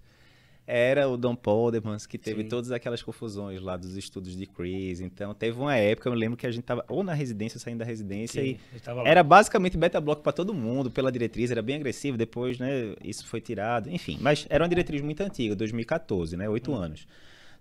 era 0.66 1.08
o 1.08 1.16
Don 1.16 1.34
Podemans, 1.36 2.06
que 2.06 2.16
teve 2.16 2.42
Sim. 2.42 2.48
todas 2.48 2.72
aquelas 2.72 3.02
confusões 3.02 3.60
lá 3.60 3.76
dos 3.76 3.96
estudos 3.96 4.36
de 4.36 4.46
Chris. 4.46 5.00
Então, 5.00 5.34
teve 5.34 5.58
uma 5.58 5.76
época, 5.76 6.08
eu 6.08 6.14
lembro 6.14 6.36
que 6.36 6.46
a 6.46 6.50
gente 6.50 6.64
tava 6.64 6.84
ou 6.88 7.02
na 7.02 7.12
residência, 7.12 7.60
saindo 7.60 7.78
da 7.78 7.84
residência, 7.84 8.42
Sim, 8.42 8.56
e 8.72 8.80
era 9.04 9.22
basicamente 9.22 9.76
beta-bloco 9.76 10.22
para 10.22 10.32
todo 10.32 10.54
mundo, 10.54 10.90
pela 10.90 11.12
diretriz, 11.12 11.50
era 11.50 11.62
bem 11.62 11.76
agressivo. 11.76 12.16
Depois, 12.16 12.58
né, 12.58 12.94
isso 13.04 13.26
foi 13.26 13.40
tirado, 13.40 13.90
enfim. 13.90 14.18
Mas 14.20 14.46
era 14.48 14.64
uma 14.64 14.68
diretriz 14.68 15.02
muito 15.02 15.22
antiga, 15.22 15.54
2014, 15.54 16.36
né, 16.36 16.48
oito 16.48 16.72
hum. 16.72 16.76
anos. 16.76 17.06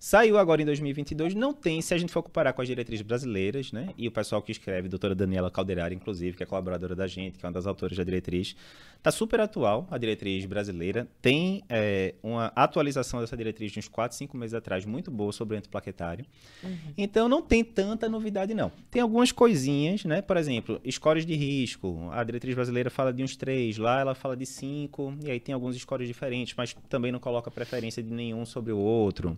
Saiu 0.05 0.37
agora 0.37 0.61
em 0.61 0.65
2022, 0.65 1.33
não 1.33 1.53
tem, 1.53 1.81
se 1.81 1.93
a 1.93 1.97
gente 1.97 2.11
for 2.11 2.21
comparar 2.21 2.51
com 2.51 2.61
as 2.61 2.67
diretrizes 2.67 3.01
brasileiras, 3.01 3.71
né? 3.71 3.87
E 3.97 4.05
o 4.05 4.11
pessoal 4.11 4.41
que 4.41 4.51
escreve, 4.51 4.87
a 4.87 4.89
doutora 4.89 5.15
Daniela 5.15 5.49
Calderari, 5.49 5.95
inclusive, 5.95 6.35
que 6.35 6.43
é 6.43 6.45
colaboradora 6.45 6.93
da 6.93 7.07
gente, 7.07 7.39
que 7.39 7.45
é 7.45 7.47
uma 7.47 7.53
das 7.53 7.65
autoras 7.65 7.97
da 7.97 8.03
diretriz, 8.03 8.53
tá 9.01 9.11
super 9.11 9.39
atual 9.39 9.87
a 9.89 9.97
diretriz 9.97 10.45
brasileira. 10.45 11.07
Tem 11.21 11.63
é, 11.69 12.15
uma 12.21 12.51
atualização 12.53 13.21
dessa 13.21 13.37
diretriz 13.37 13.71
de 13.71 13.79
uns 13.79 13.87
4, 13.87 14.17
5 14.17 14.35
meses 14.35 14.53
atrás, 14.53 14.83
muito 14.83 15.09
boa 15.09 15.31
sobre 15.31 15.55
o 15.55 15.57
antiplaquetário. 15.57 16.25
Uhum. 16.61 16.77
Então 16.97 17.29
não 17.29 17.41
tem 17.41 17.63
tanta 17.63 18.09
novidade, 18.09 18.53
não. 18.53 18.73
Tem 18.91 19.01
algumas 19.01 19.31
coisinhas, 19.31 20.03
né? 20.03 20.21
Por 20.21 20.35
exemplo, 20.35 20.81
scores 20.91 21.25
de 21.25 21.33
risco. 21.33 22.09
A 22.11 22.25
diretriz 22.25 22.53
brasileira 22.53 22.89
fala 22.89 23.13
de 23.13 23.23
uns 23.23 23.37
3, 23.37 23.77
lá 23.77 24.01
ela 24.01 24.13
fala 24.13 24.35
de 24.35 24.45
5, 24.45 25.19
e 25.23 25.31
aí 25.31 25.39
tem 25.39 25.55
alguns 25.55 25.77
scores 25.77 26.09
diferentes, 26.09 26.55
mas 26.57 26.75
também 26.89 27.09
não 27.09 27.21
coloca 27.21 27.49
preferência 27.49 28.03
de 28.03 28.13
nenhum 28.13 28.45
sobre 28.45 28.73
o 28.73 28.77
outro. 28.77 29.37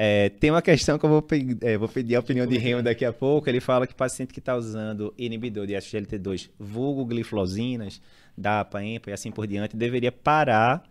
É, 0.00 0.28
tem 0.28 0.52
uma 0.52 0.62
questão 0.62 0.96
que 0.96 1.04
eu 1.04 1.10
vou, 1.10 1.20
pe 1.20 1.58
é, 1.60 1.76
vou 1.76 1.88
pedir 1.88 2.14
a 2.14 2.20
opinião 2.20 2.46
de 2.46 2.56
Remo 2.56 2.80
daqui 2.80 3.04
a 3.04 3.12
pouco. 3.12 3.50
Ele 3.50 3.58
fala 3.58 3.84
que 3.84 3.92
paciente 3.92 4.32
que 4.32 4.38
está 4.38 4.54
usando 4.54 5.12
inibidor 5.18 5.66
de 5.66 5.72
SGLT2, 5.72 6.50
vulgo 6.56 7.04
gliflosinas, 7.04 8.00
DAPA, 8.36 8.84
EMPA 8.84 9.10
e 9.10 9.12
assim 9.12 9.32
por 9.32 9.44
diante, 9.44 9.76
deveria 9.76 10.12
parar 10.12 10.87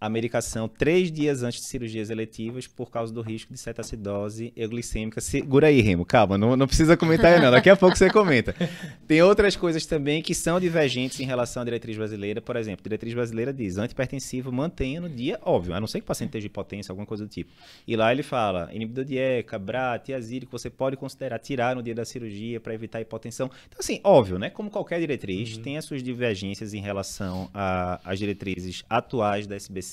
a 0.00 0.08
medicação 0.08 0.66
três 0.66 1.12
dias 1.12 1.42
antes 1.42 1.60
de 1.60 1.66
cirurgias 1.66 2.08
eletivas 2.08 2.66
por 2.66 2.90
causa 2.90 3.12
do 3.12 3.20
risco 3.20 3.52
de 3.52 3.60
cetacidose 3.60 4.50
euglicêmica. 4.56 5.20
Segura 5.20 5.66
aí, 5.66 5.82
Remo, 5.82 6.06
calma, 6.06 6.38
não, 6.38 6.56
não 6.56 6.66
precisa 6.66 6.96
comentar 6.96 7.38
não, 7.38 7.50
daqui 7.50 7.68
a 7.68 7.76
pouco 7.76 7.98
você 7.98 8.08
comenta. 8.08 8.54
Tem 9.06 9.20
outras 9.20 9.54
coisas 9.56 9.84
também 9.84 10.22
que 10.22 10.34
são 10.34 10.58
divergentes 10.58 11.20
em 11.20 11.24
relação 11.24 11.60
à 11.60 11.64
diretriz 11.64 11.98
brasileira, 11.98 12.40
por 12.40 12.56
exemplo, 12.56 12.80
a 12.80 12.88
diretriz 12.88 13.12
brasileira 13.12 13.52
diz 13.52 13.76
antipertensivo 13.76 14.50
mantenha 14.50 15.02
no 15.02 15.08
dia, 15.08 15.38
óbvio, 15.42 15.74
a 15.74 15.80
não 15.80 15.86
ser 15.86 15.98
que 16.00 16.04
o 16.04 16.06
paciente 16.06 16.30
esteja 16.30 16.46
hipotência, 16.46 16.90
alguma 16.90 17.06
coisa 17.06 17.24
do 17.24 17.28
tipo. 17.28 17.50
E 17.86 17.94
lá 17.94 18.10
ele 18.10 18.22
fala, 18.22 18.70
inibidor 18.72 19.04
de 19.04 19.18
ECA, 19.18 19.58
BRA, 19.58 20.00
que 20.02 20.46
você 20.50 20.70
pode 20.70 20.96
considerar 20.96 21.38
tirar 21.38 21.76
no 21.76 21.82
dia 21.82 21.94
da 21.94 22.06
cirurgia 22.06 22.58
para 22.58 22.72
evitar 22.72 23.00
hipotensão. 23.00 23.50
Então, 23.68 23.80
assim, 23.80 24.00
óbvio, 24.02 24.38
né, 24.38 24.48
como 24.48 24.70
qualquer 24.70 24.98
diretriz, 24.98 25.56
uhum. 25.56 25.62
tem 25.62 25.76
as 25.76 25.84
suas 25.84 26.02
divergências 26.02 26.72
em 26.72 26.80
relação 26.80 27.50
às 27.52 28.18
diretrizes 28.18 28.82
atuais 28.88 29.46
da 29.46 29.56
SBC 29.56 29.89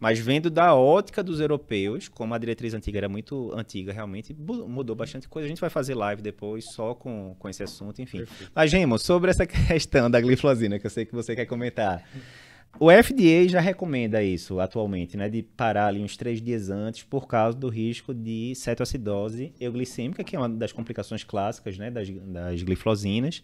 mas 0.00 0.18
vendo 0.18 0.48
da 0.48 0.74
ótica 0.74 1.22
dos 1.22 1.40
europeus, 1.40 2.08
como 2.08 2.32
a 2.32 2.38
diretriz 2.38 2.72
antiga 2.72 2.98
era 2.98 3.08
muito 3.08 3.52
antiga, 3.54 3.92
realmente 3.92 4.34
mudou 4.34 4.96
bastante 4.96 5.28
coisa. 5.28 5.44
A 5.44 5.48
gente 5.48 5.60
vai 5.60 5.68
fazer 5.68 5.94
live 5.94 6.22
depois 6.22 6.64
só 6.72 6.94
com, 6.94 7.36
com 7.38 7.48
esse 7.50 7.62
assunto, 7.62 8.00
enfim. 8.00 8.18
Perfeito. 8.18 8.50
Mas, 8.54 8.70
Gemo, 8.70 8.98
sobre 8.98 9.30
essa 9.30 9.44
questão 9.46 10.10
da 10.10 10.18
glifosina, 10.18 10.78
que 10.78 10.86
eu 10.86 10.90
sei 10.90 11.04
que 11.04 11.14
você 11.14 11.36
quer 11.36 11.44
comentar. 11.44 12.02
O 12.78 12.90
FDA 12.90 13.46
já 13.46 13.60
recomenda 13.60 14.22
isso 14.22 14.58
atualmente, 14.58 15.16
né? 15.16 15.28
De 15.28 15.42
parar 15.42 15.88
ali 15.88 16.00
uns 16.00 16.16
três 16.16 16.40
dias 16.40 16.70
antes 16.70 17.02
por 17.02 17.26
causa 17.26 17.58
do 17.58 17.68
risco 17.68 18.14
de 18.14 18.54
cetoacidose 18.54 19.52
euglicêmica, 19.60 20.24
que 20.24 20.34
é 20.34 20.38
uma 20.38 20.48
das 20.48 20.72
complicações 20.72 21.22
clássicas, 21.22 21.76
né? 21.76 21.90
Das, 21.90 22.08
das 22.08 22.62
glifosinas. 22.62 23.42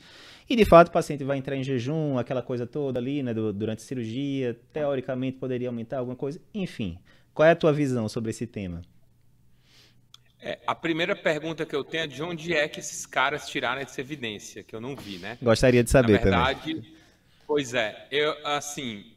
E 0.48 0.56
de 0.56 0.64
fato 0.64 0.88
o 0.88 0.92
paciente 0.92 1.24
vai 1.24 1.36
entrar 1.36 1.56
em 1.56 1.62
jejum, 1.62 2.18
aquela 2.18 2.40
coisa 2.40 2.66
toda 2.66 2.98
ali, 2.98 3.22
né? 3.22 3.34
Do, 3.34 3.52
durante 3.52 3.80
a 3.80 3.84
cirurgia, 3.84 4.58
teoricamente 4.72 5.36
poderia 5.38 5.68
aumentar 5.68 5.98
alguma 5.98 6.16
coisa. 6.16 6.40
Enfim, 6.54 6.98
qual 7.34 7.46
é 7.46 7.50
a 7.50 7.56
tua 7.56 7.72
visão 7.72 8.08
sobre 8.08 8.30
esse 8.30 8.46
tema? 8.46 8.80
É, 10.40 10.58
a 10.66 10.74
primeira 10.74 11.16
pergunta 11.16 11.66
que 11.66 11.74
eu 11.74 11.82
tenho 11.82 12.04
é 12.04 12.06
de 12.06 12.22
onde 12.22 12.54
é 12.54 12.68
que 12.68 12.80
esses 12.80 13.04
caras 13.04 13.48
tiraram 13.48 13.80
essa 13.80 14.00
evidência, 14.00 14.62
que 14.62 14.74
eu 14.74 14.80
não 14.80 14.94
vi, 14.94 15.18
né? 15.18 15.36
Gostaria 15.42 15.82
de 15.82 15.90
saber 15.90 16.14
Na 16.14 16.18
verdade, 16.20 16.74
também. 16.74 16.96
Pois 17.46 17.74
é, 17.74 18.06
eu, 18.10 18.34
assim, 18.46 19.15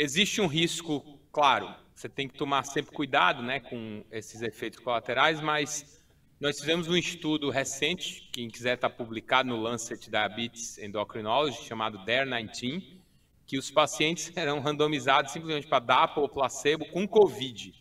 Existe 0.00 0.40
um 0.40 0.46
risco, 0.46 1.18
claro, 1.32 1.74
você 1.92 2.08
tem 2.08 2.28
que 2.28 2.38
tomar 2.38 2.62
sempre 2.62 2.94
cuidado 2.94 3.42
né, 3.42 3.58
com 3.58 4.04
esses 4.12 4.40
efeitos 4.42 4.78
colaterais, 4.78 5.40
mas 5.40 6.00
nós 6.38 6.60
fizemos 6.60 6.86
um 6.86 6.96
estudo 6.96 7.50
recente, 7.50 8.30
quem 8.32 8.48
quiser 8.48 8.74
está 8.76 8.88
publicado 8.88 9.48
no 9.48 9.56
Lancet 9.56 10.08
Diabetes 10.08 10.78
Endocrinology, 10.78 11.64
chamado 11.64 12.04
DARE-19, 12.04 13.00
que 13.44 13.58
os 13.58 13.72
pacientes 13.72 14.30
eram 14.38 14.60
randomizados 14.60 15.32
simplesmente 15.32 15.66
para 15.66 15.80
DAPA 15.80 16.20
ou 16.20 16.28
placebo 16.28 16.84
com 16.92 17.04
Covid. 17.04 17.74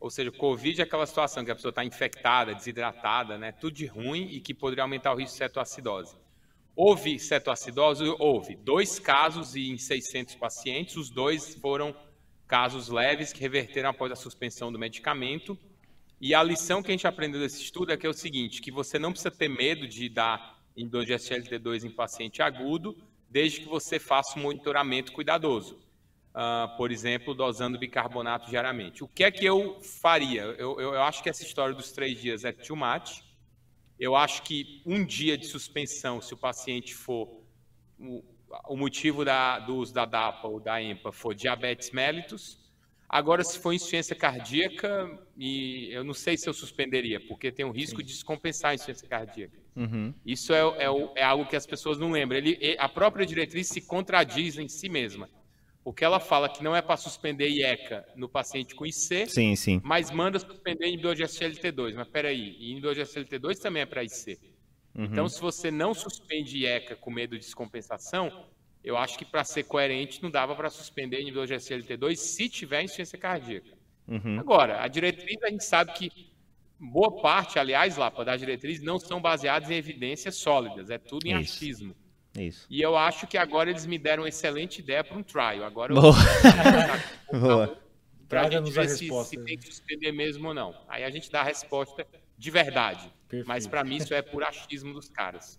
Ou 0.00 0.10
seja, 0.10 0.32
Covid 0.32 0.80
é 0.80 0.84
aquela 0.84 1.06
situação 1.06 1.44
que 1.44 1.52
a 1.52 1.54
pessoa 1.54 1.70
está 1.70 1.84
infectada, 1.84 2.56
desidratada, 2.56 3.38
né, 3.38 3.52
tudo 3.52 3.72
de 3.72 3.86
ruim 3.86 4.22
e 4.32 4.40
que 4.40 4.52
poderia 4.52 4.82
aumentar 4.82 5.12
o 5.12 5.16
risco 5.16 5.34
de 5.34 5.38
cetoacidose. 5.38 6.16
Houve 6.74 7.18
cetoacidose? 7.18 8.04
Houve. 8.18 8.56
Dois 8.56 8.98
casos 8.98 9.54
em 9.56 9.76
600 9.76 10.34
pacientes, 10.36 10.96
os 10.96 11.10
dois 11.10 11.54
foram 11.56 11.94
casos 12.46 12.88
leves 12.88 13.32
que 13.32 13.40
reverteram 13.40 13.90
após 13.90 14.10
a 14.10 14.16
suspensão 14.16 14.72
do 14.72 14.78
medicamento. 14.78 15.58
E 16.20 16.34
a 16.34 16.42
lição 16.42 16.82
que 16.82 16.88
a 16.88 16.92
gente 16.92 17.06
aprendeu 17.06 17.40
desse 17.40 17.62
estudo 17.62 17.92
é 17.92 17.96
que 17.96 18.06
é 18.06 18.10
o 18.10 18.12
seguinte, 18.12 18.60
que 18.60 18.70
você 18.70 18.98
não 18.98 19.12
precisa 19.12 19.30
ter 19.30 19.48
medo 19.48 19.86
de 19.86 20.08
dar 20.08 20.60
SGLT2 20.76 21.84
em 21.84 21.90
paciente 21.90 22.42
agudo, 22.42 22.96
desde 23.28 23.60
que 23.60 23.68
você 23.68 23.98
faça 23.98 24.38
um 24.38 24.42
monitoramento 24.42 25.12
cuidadoso. 25.12 25.78
Uh, 26.30 26.76
por 26.76 26.92
exemplo, 26.92 27.34
dosando 27.34 27.78
bicarbonato 27.78 28.48
diariamente. 28.48 29.02
O 29.02 29.08
que 29.08 29.24
é 29.24 29.30
que 29.30 29.44
eu 29.44 29.80
faria? 29.80 30.42
Eu, 30.42 30.80
eu, 30.80 30.94
eu 30.94 31.02
acho 31.02 31.22
que 31.22 31.28
essa 31.28 31.42
história 31.42 31.74
dos 31.74 31.90
três 31.90 32.20
dias 32.20 32.44
é 32.44 32.52
too 32.52 32.76
much. 32.76 33.22
Eu 34.00 34.16
acho 34.16 34.42
que 34.42 34.80
um 34.86 35.04
dia 35.04 35.36
de 35.36 35.46
suspensão, 35.46 36.20
se 36.22 36.32
o 36.32 36.36
paciente 36.36 36.94
for 36.94 37.28
o, 37.98 38.24
o 38.68 38.76
motivo 38.76 39.24
da, 39.24 39.58
do 39.58 39.76
uso 39.76 39.92
da 39.92 40.04
DAPA 40.04 40.48
ou 40.48 40.58
da 40.58 40.82
EMPA 40.82 41.12
for 41.12 41.34
diabetes 41.34 41.90
mellitus. 41.90 42.58
Agora, 43.08 43.42
se 43.42 43.58
for 43.58 43.72
insuficiência 43.72 44.14
cardíaca, 44.14 45.18
e 45.36 45.88
eu 45.92 46.04
não 46.04 46.14
sei 46.14 46.36
se 46.36 46.48
eu 46.48 46.54
suspenderia, 46.54 47.20
porque 47.20 47.50
tem 47.50 47.64
um 47.64 47.72
risco 47.72 48.02
de 48.02 48.12
descompensar 48.12 48.70
a 48.70 48.74
insuficiência 48.74 49.08
cardíaca. 49.08 49.58
Uhum. 49.76 50.14
Isso 50.24 50.52
é, 50.52 50.60
é, 50.60 50.86
é, 51.16 51.24
algo 51.24 51.46
que 51.46 51.56
as 51.56 51.66
pessoas 51.66 51.98
não 51.98 52.10
lembram. 52.10 52.38
Ele, 52.38 52.76
a 52.78 52.88
própria 52.88 53.26
diretriz 53.26 53.68
se 53.68 53.80
contradiz 53.80 54.56
em 54.58 54.68
si 54.68 54.88
mesma. 54.88 55.28
Porque 55.82 56.04
ela 56.04 56.20
fala 56.20 56.48
que 56.48 56.62
não 56.62 56.76
é 56.76 56.82
para 56.82 56.96
suspender 56.96 57.48
IECA 57.48 58.06
no 58.14 58.28
paciente 58.28 58.74
com 58.74 58.84
IC, 58.84 59.26
sim, 59.26 59.56
sim. 59.56 59.80
mas 59.82 60.10
manda 60.10 60.38
suspender 60.38 60.86
inibidor 60.86 61.14
de 61.14 61.22
SGLT2. 61.22 61.94
Mas 61.94 62.08
peraí, 62.08 62.56
inibidor 62.60 62.94
de 62.94 63.00
SGLT2 63.00 63.58
também 63.58 63.82
é 63.82 63.86
para 63.86 64.04
IC. 64.04 64.38
Uhum. 64.94 65.04
Então, 65.04 65.28
se 65.28 65.40
você 65.40 65.70
não 65.70 65.94
suspende 65.94 66.58
IECA 66.58 66.96
com 66.96 67.10
medo 67.10 67.38
de 67.38 67.44
descompensação, 67.44 68.46
eu 68.84 68.96
acho 68.96 69.16
que 69.18 69.24
para 69.24 69.42
ser 69.44 69.64
coerente 69.64 70.22
não 70.22 70.30
dava 70.30 70.54
para 70.54 70.68
suspender 70.68 71.20
inibidor 71.20 71.46
de 71.46 71.54
SGLT2 71.54 72.16
se 72.16 72.48
tiver 72.48 72.82
insuficiência 72.82 73.18
cardíaca. 73.18 73.78
Uhum. 74.06 74.38
Agora, 74.38 74.82
a 74.82 74.88
diretriz 74.88 75.42
a 75.42 75.48
gente 75.48 75.64
sabe 75.64 75.92
que 75.92 76.30
boa 76.78 77.20
parte, 77.20 77.58
aliás, 77.58 77.96
Lapa, 77.96 78.24
das 78.24 78.40
diretrizes 78.40 78.82
não 78.82 78.98
são 78.98 79.20
baseadas 79.20 79.70
em 79.70 79.74
evidências 79.74 80.36
sólidas, 80.36 80.90
é 80.90 80.98
tudo 80.98 81.26
em 81.26 81.40
Isso. 81.40 81.54
achismo. 81.54 81.94
Isso. 82.36 82.66
E 82.70 82.80
eu 82.80 82.96
acho 82.96 83.26
que 83.26 83.36
agora 83.36 83.70
eles 83.70 83.86
me 83.86 83.98
deram 83.98 84.22
uma 84.22 84.28
excelente 84.28 84.78
ideia 84.78 85.02
para 85.02 85.16
um 85.16 85.22
trial. 85.22 85.64
Agora 85.64 85.92
Boa. 85.92 86.14
eu 87.32 87.40
Boa. 87.40 87.82
Para 88.28 88.42
a 88.46 88.50
gente 88.50 88.70
ver 88.70 88.88
se, 88.88 89.08
se, 89.24 89.36
tem 89.36 89.58
que 89.58 89.66
suspender 89.66 90.12
mesmo 90.12 90.48
ou 90.48 90.54
não. 90.54 90.74
Aí 90.88 91.02
a 91.02 91.10
gente 91.10 91.30
dá 91.30 91.40
a 91.40 91.44
resposta 91.44 92.06
de 92.38 92.50
verdade. 92.50 93.12
Perfeito. 93.28 93.48
Mas 93.48 93.66
para 93.66 93.82
mim 93.82 93.96
isso 93.96 94.14
é 94.14 94.22
por 94.22 94.44
achismo 94.44 94.94
dos 94.94 95.08
caras. 95.08 95.58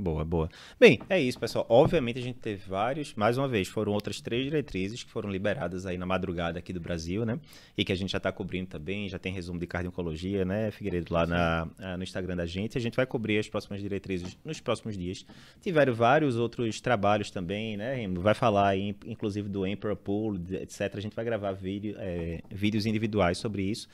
Boa, 0.00 0.24
boa. 0.24 0.48
Bem, 0.78 0.98
é 1.10 1.20
isso, 1.20 1.38
pessoal. 1.38 1.66
Obviamente 1.68 2.18
a 2.18 2.22
gente 2.22 2.38
teve 2.38 2.62
vários, 2.66 3.12
mais 3.14 3.36
uma 3.36 3.46
vez, 3.46 3.68
foram 3.68 3.92
outras 3.92 4.18
três 4.18 4.44
diretrizes 4.44 5.02
que 5.02 5.10
foram 5.10 5.28
liberadas 5.28 5.84
aí 5.84 5.98
na 5.98 6.06
madrugada 6.06 6.58
aqui 6.58 6.72
do 6.72 6.80
Brasil, 6.80 7.26
né? 7.26 7.38
E 7.76 7.84
que 7.84 7.92
a 7.92 7.94
gente 7.94 8.10
já 8.10 8.16
está 8.16 8.32
cobrindo 8.32 8.66
também, 8.66 9.10
já 9.10 9.18
tem 9.18 9.30
resumo 9.30 9.60
de 9.60 9.66
cardiologia, 9.66 10.42
né, 10.42 10.70
Figueiredo, 10.70 11.12
lá 11.12 11.26
na, 11.26 11.68
no 11.98 12.02
Instagram 12.02 12.34
da 12.34 12.46
gente. 12.46 12.78
A 12.78 12.80
gente 12.80 12.96
vai 12.96 13.04
cobrir 13.04 13.38
as 13.38 13.46
próximas 13.46 13.82
diretrizes 13.82 14.38
nos 14.42 14.58
próximos 14.58 14.96
dias. 14.96 15.26
Tiveram 15.60 15.92
vários 15.92 16.36
outros 16.36 16.80
trabalhos 16.80 17.30
também, 17.30 17.76
né, 17.76 18.08
Vai 18.14 18.32
falar 18.32 18.68
aí, 18.68 18.96
inclusive 19.04 19.50
do 19.50 19.66
Emperor 19.66 19.96
Pool, 19.96 20.36
etc. 20.50 20.94
A 20.94 21.00
gente 21.00 21.14
vai 21.14 21.26
gravar 21.26 21.52
vídeo, 21.52 21.94
é, 21.98 22.40
vídeos 22.50 22.86
individuais 22.86 23.36
sobre 23.36 23.62
isso. 23.64 23.86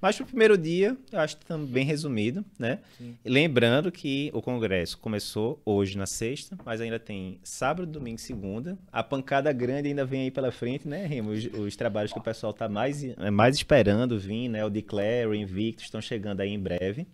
Mas 0.00 0.16
para 0.16 0.24
o 0.24 0.26
primeiro 0.26 0.56
dia, 0.56 0.96
eu 1.10 1.18
acho 1.18 1.36
que 1.36 1.44
também 1.44 1.84
resumido, 1.84 2.44
né? 2.58 2.78
Lembrando 3.24 3.90
que 3.90 4.30
o 4.32 4.40
congresso 4.40 4.96
começou 4.98 5.60
hoje 5.64 5.98
na 5.98 6.06
sexta, 6.06 6.56
mas 6.64 6.80
ainda 6.80 6.98
tem 6.98 7.40
sábado, 7.42 7.86
domingo 7.86 8.16
e 8.16 8.20
segunda. 8.20 8.78
A 8.92 9.02
pancada 9.02 9.52
grande 9.52 9.88
ainda 9.88 10.04
vem 10.04 10.22
aí 10.22 10.30
pela 10.30 10.52
frente, 10.52 10.86
né, 10.86 11.04
Rimo? 11.04 11.30
Os, 11.30 11.44
os 11.46 11.76
trabalhos 11.76 12.12
que 12.12 12.18
o 12.18 12.22
pessoal 12.22 12.50
está 12.50 12.68
mais, 12.68 13.02
é, 13.02 13.30
mais 13.30 13.56
esperando 13.56 14.18
vir, 14.18 14.48
né? 14.48 14.64
O 14.64 14.70
Declare, 14.70 15.26
o 15.26 15.34
Invictus 15.34 15.86
estão 15.86 16.00
chegando 16.00 16.40
aí 16.40 16.50
em 16.50 16.58
breve. 16.60 17.06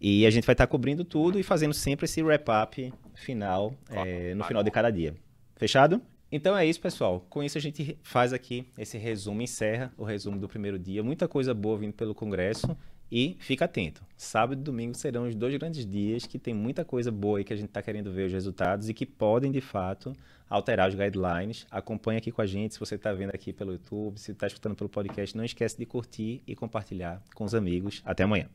E 0.00 0.26
a 0.26 0.30
gente 0.30 0.46
vai 0.46 0.54
estar 0.54 0.66
tá 0.66 0.70
cobrindo 0.70 1.04
tudo 1.04 1.38
e 1.38 1.42
fazendo 1.42 1.74
sempre 1.74 2.06
esse 2.06 2.22
wrap-up 2.22 2.92
final 3.14 3.74
é, 3.90 4.34
no 4.34 4.42
final 4.44 4.62
de 4.62 4.70
cada 4.70 4.90
dia. 4.90 5.14
Fechado? 5.56 6.00
Então 6.32 6.56
é 6.56 6.64
isso, 6.64 6.80
pessoal. 6.80 7.26
Com 7.28 7.42
isso 7.42 7.58
a 7.58 7.60
gente 7.60 7.98
faz 8.02 8.32
aqui 8.32 8.66
esse 8.78 8.96
resumo, 8.96 9.42
encerra 9.42 9.92
o 9.96 10.04
resumo 10.04 10.38
do 10.38 10.48
primeiro 10.48 10.78
dia. 10.78 11.02
Muita 11.02 11.26
coisa 11.26 11.52
boa 11.52 11.78
vindo 11.78 11.92
pelo 11.92 12.14
Congresso. 12.14 12.76
E 13.12 13.36
fica 13.40 13.64
atento. 13.64 14.04
Sábado 14.16 14.60
e 14.60 14.62
domingo 14.62 14.94
serão 14.94 15.26
os 15.26 15.34
dois 15.34 15.56
grandes 15.56 15.84
dias 15.84 16.26
que 16.26 16.38
tem 16.38 16.54
muita 16.54 16.84
coisa 16.84 17.10
boa 17.10 17.38
aí 17.38 17.44
que 17.44 17.52
a 17.52 17.56
gente 17.56 17.68
está 17.68 17.82
querendo 17.82 18.12
ver 18.12 18.26
os 18.26 18.32
resultados 18.32 18.88
e 18.88 18.94
que 18.94 19.04
podem, 19.04 19.50
de 19.50 19.60
fato, 19.60 20.12
alterar 20.48 20.88
os 20.88 20.94
guidelines. 20.94 21.66
Acompanhe 21.70 22.18
aqui 22.18 22.30
com 22.30 22.40
a 22.40 22.46
gente. 22.46 22.74
Se 22.74 22.80
você 22.80 22.94
está 22.94 23.12
vendo 23.12 23.30
aqui 23.34 23.52
pelo 23.52 23.72
YouTube, 23.72 24.16
se 24.16 24.30
está 24.30 24.46
escutando 24.46 24.76
pelo 24.76 24.88
podcast, 24.88 25.36
não 25.36 25.44
esquece 25.44 25.76
de 25.76 25.86
curtir 25.86 26.40
e 26.46 26.54
compartilhar 26.54 27.20
com 27.34 27.42
os 27.42 27.52
amigos. 27.52 28.00
Até 28.04 28.22
amanhã. 28.22 28.48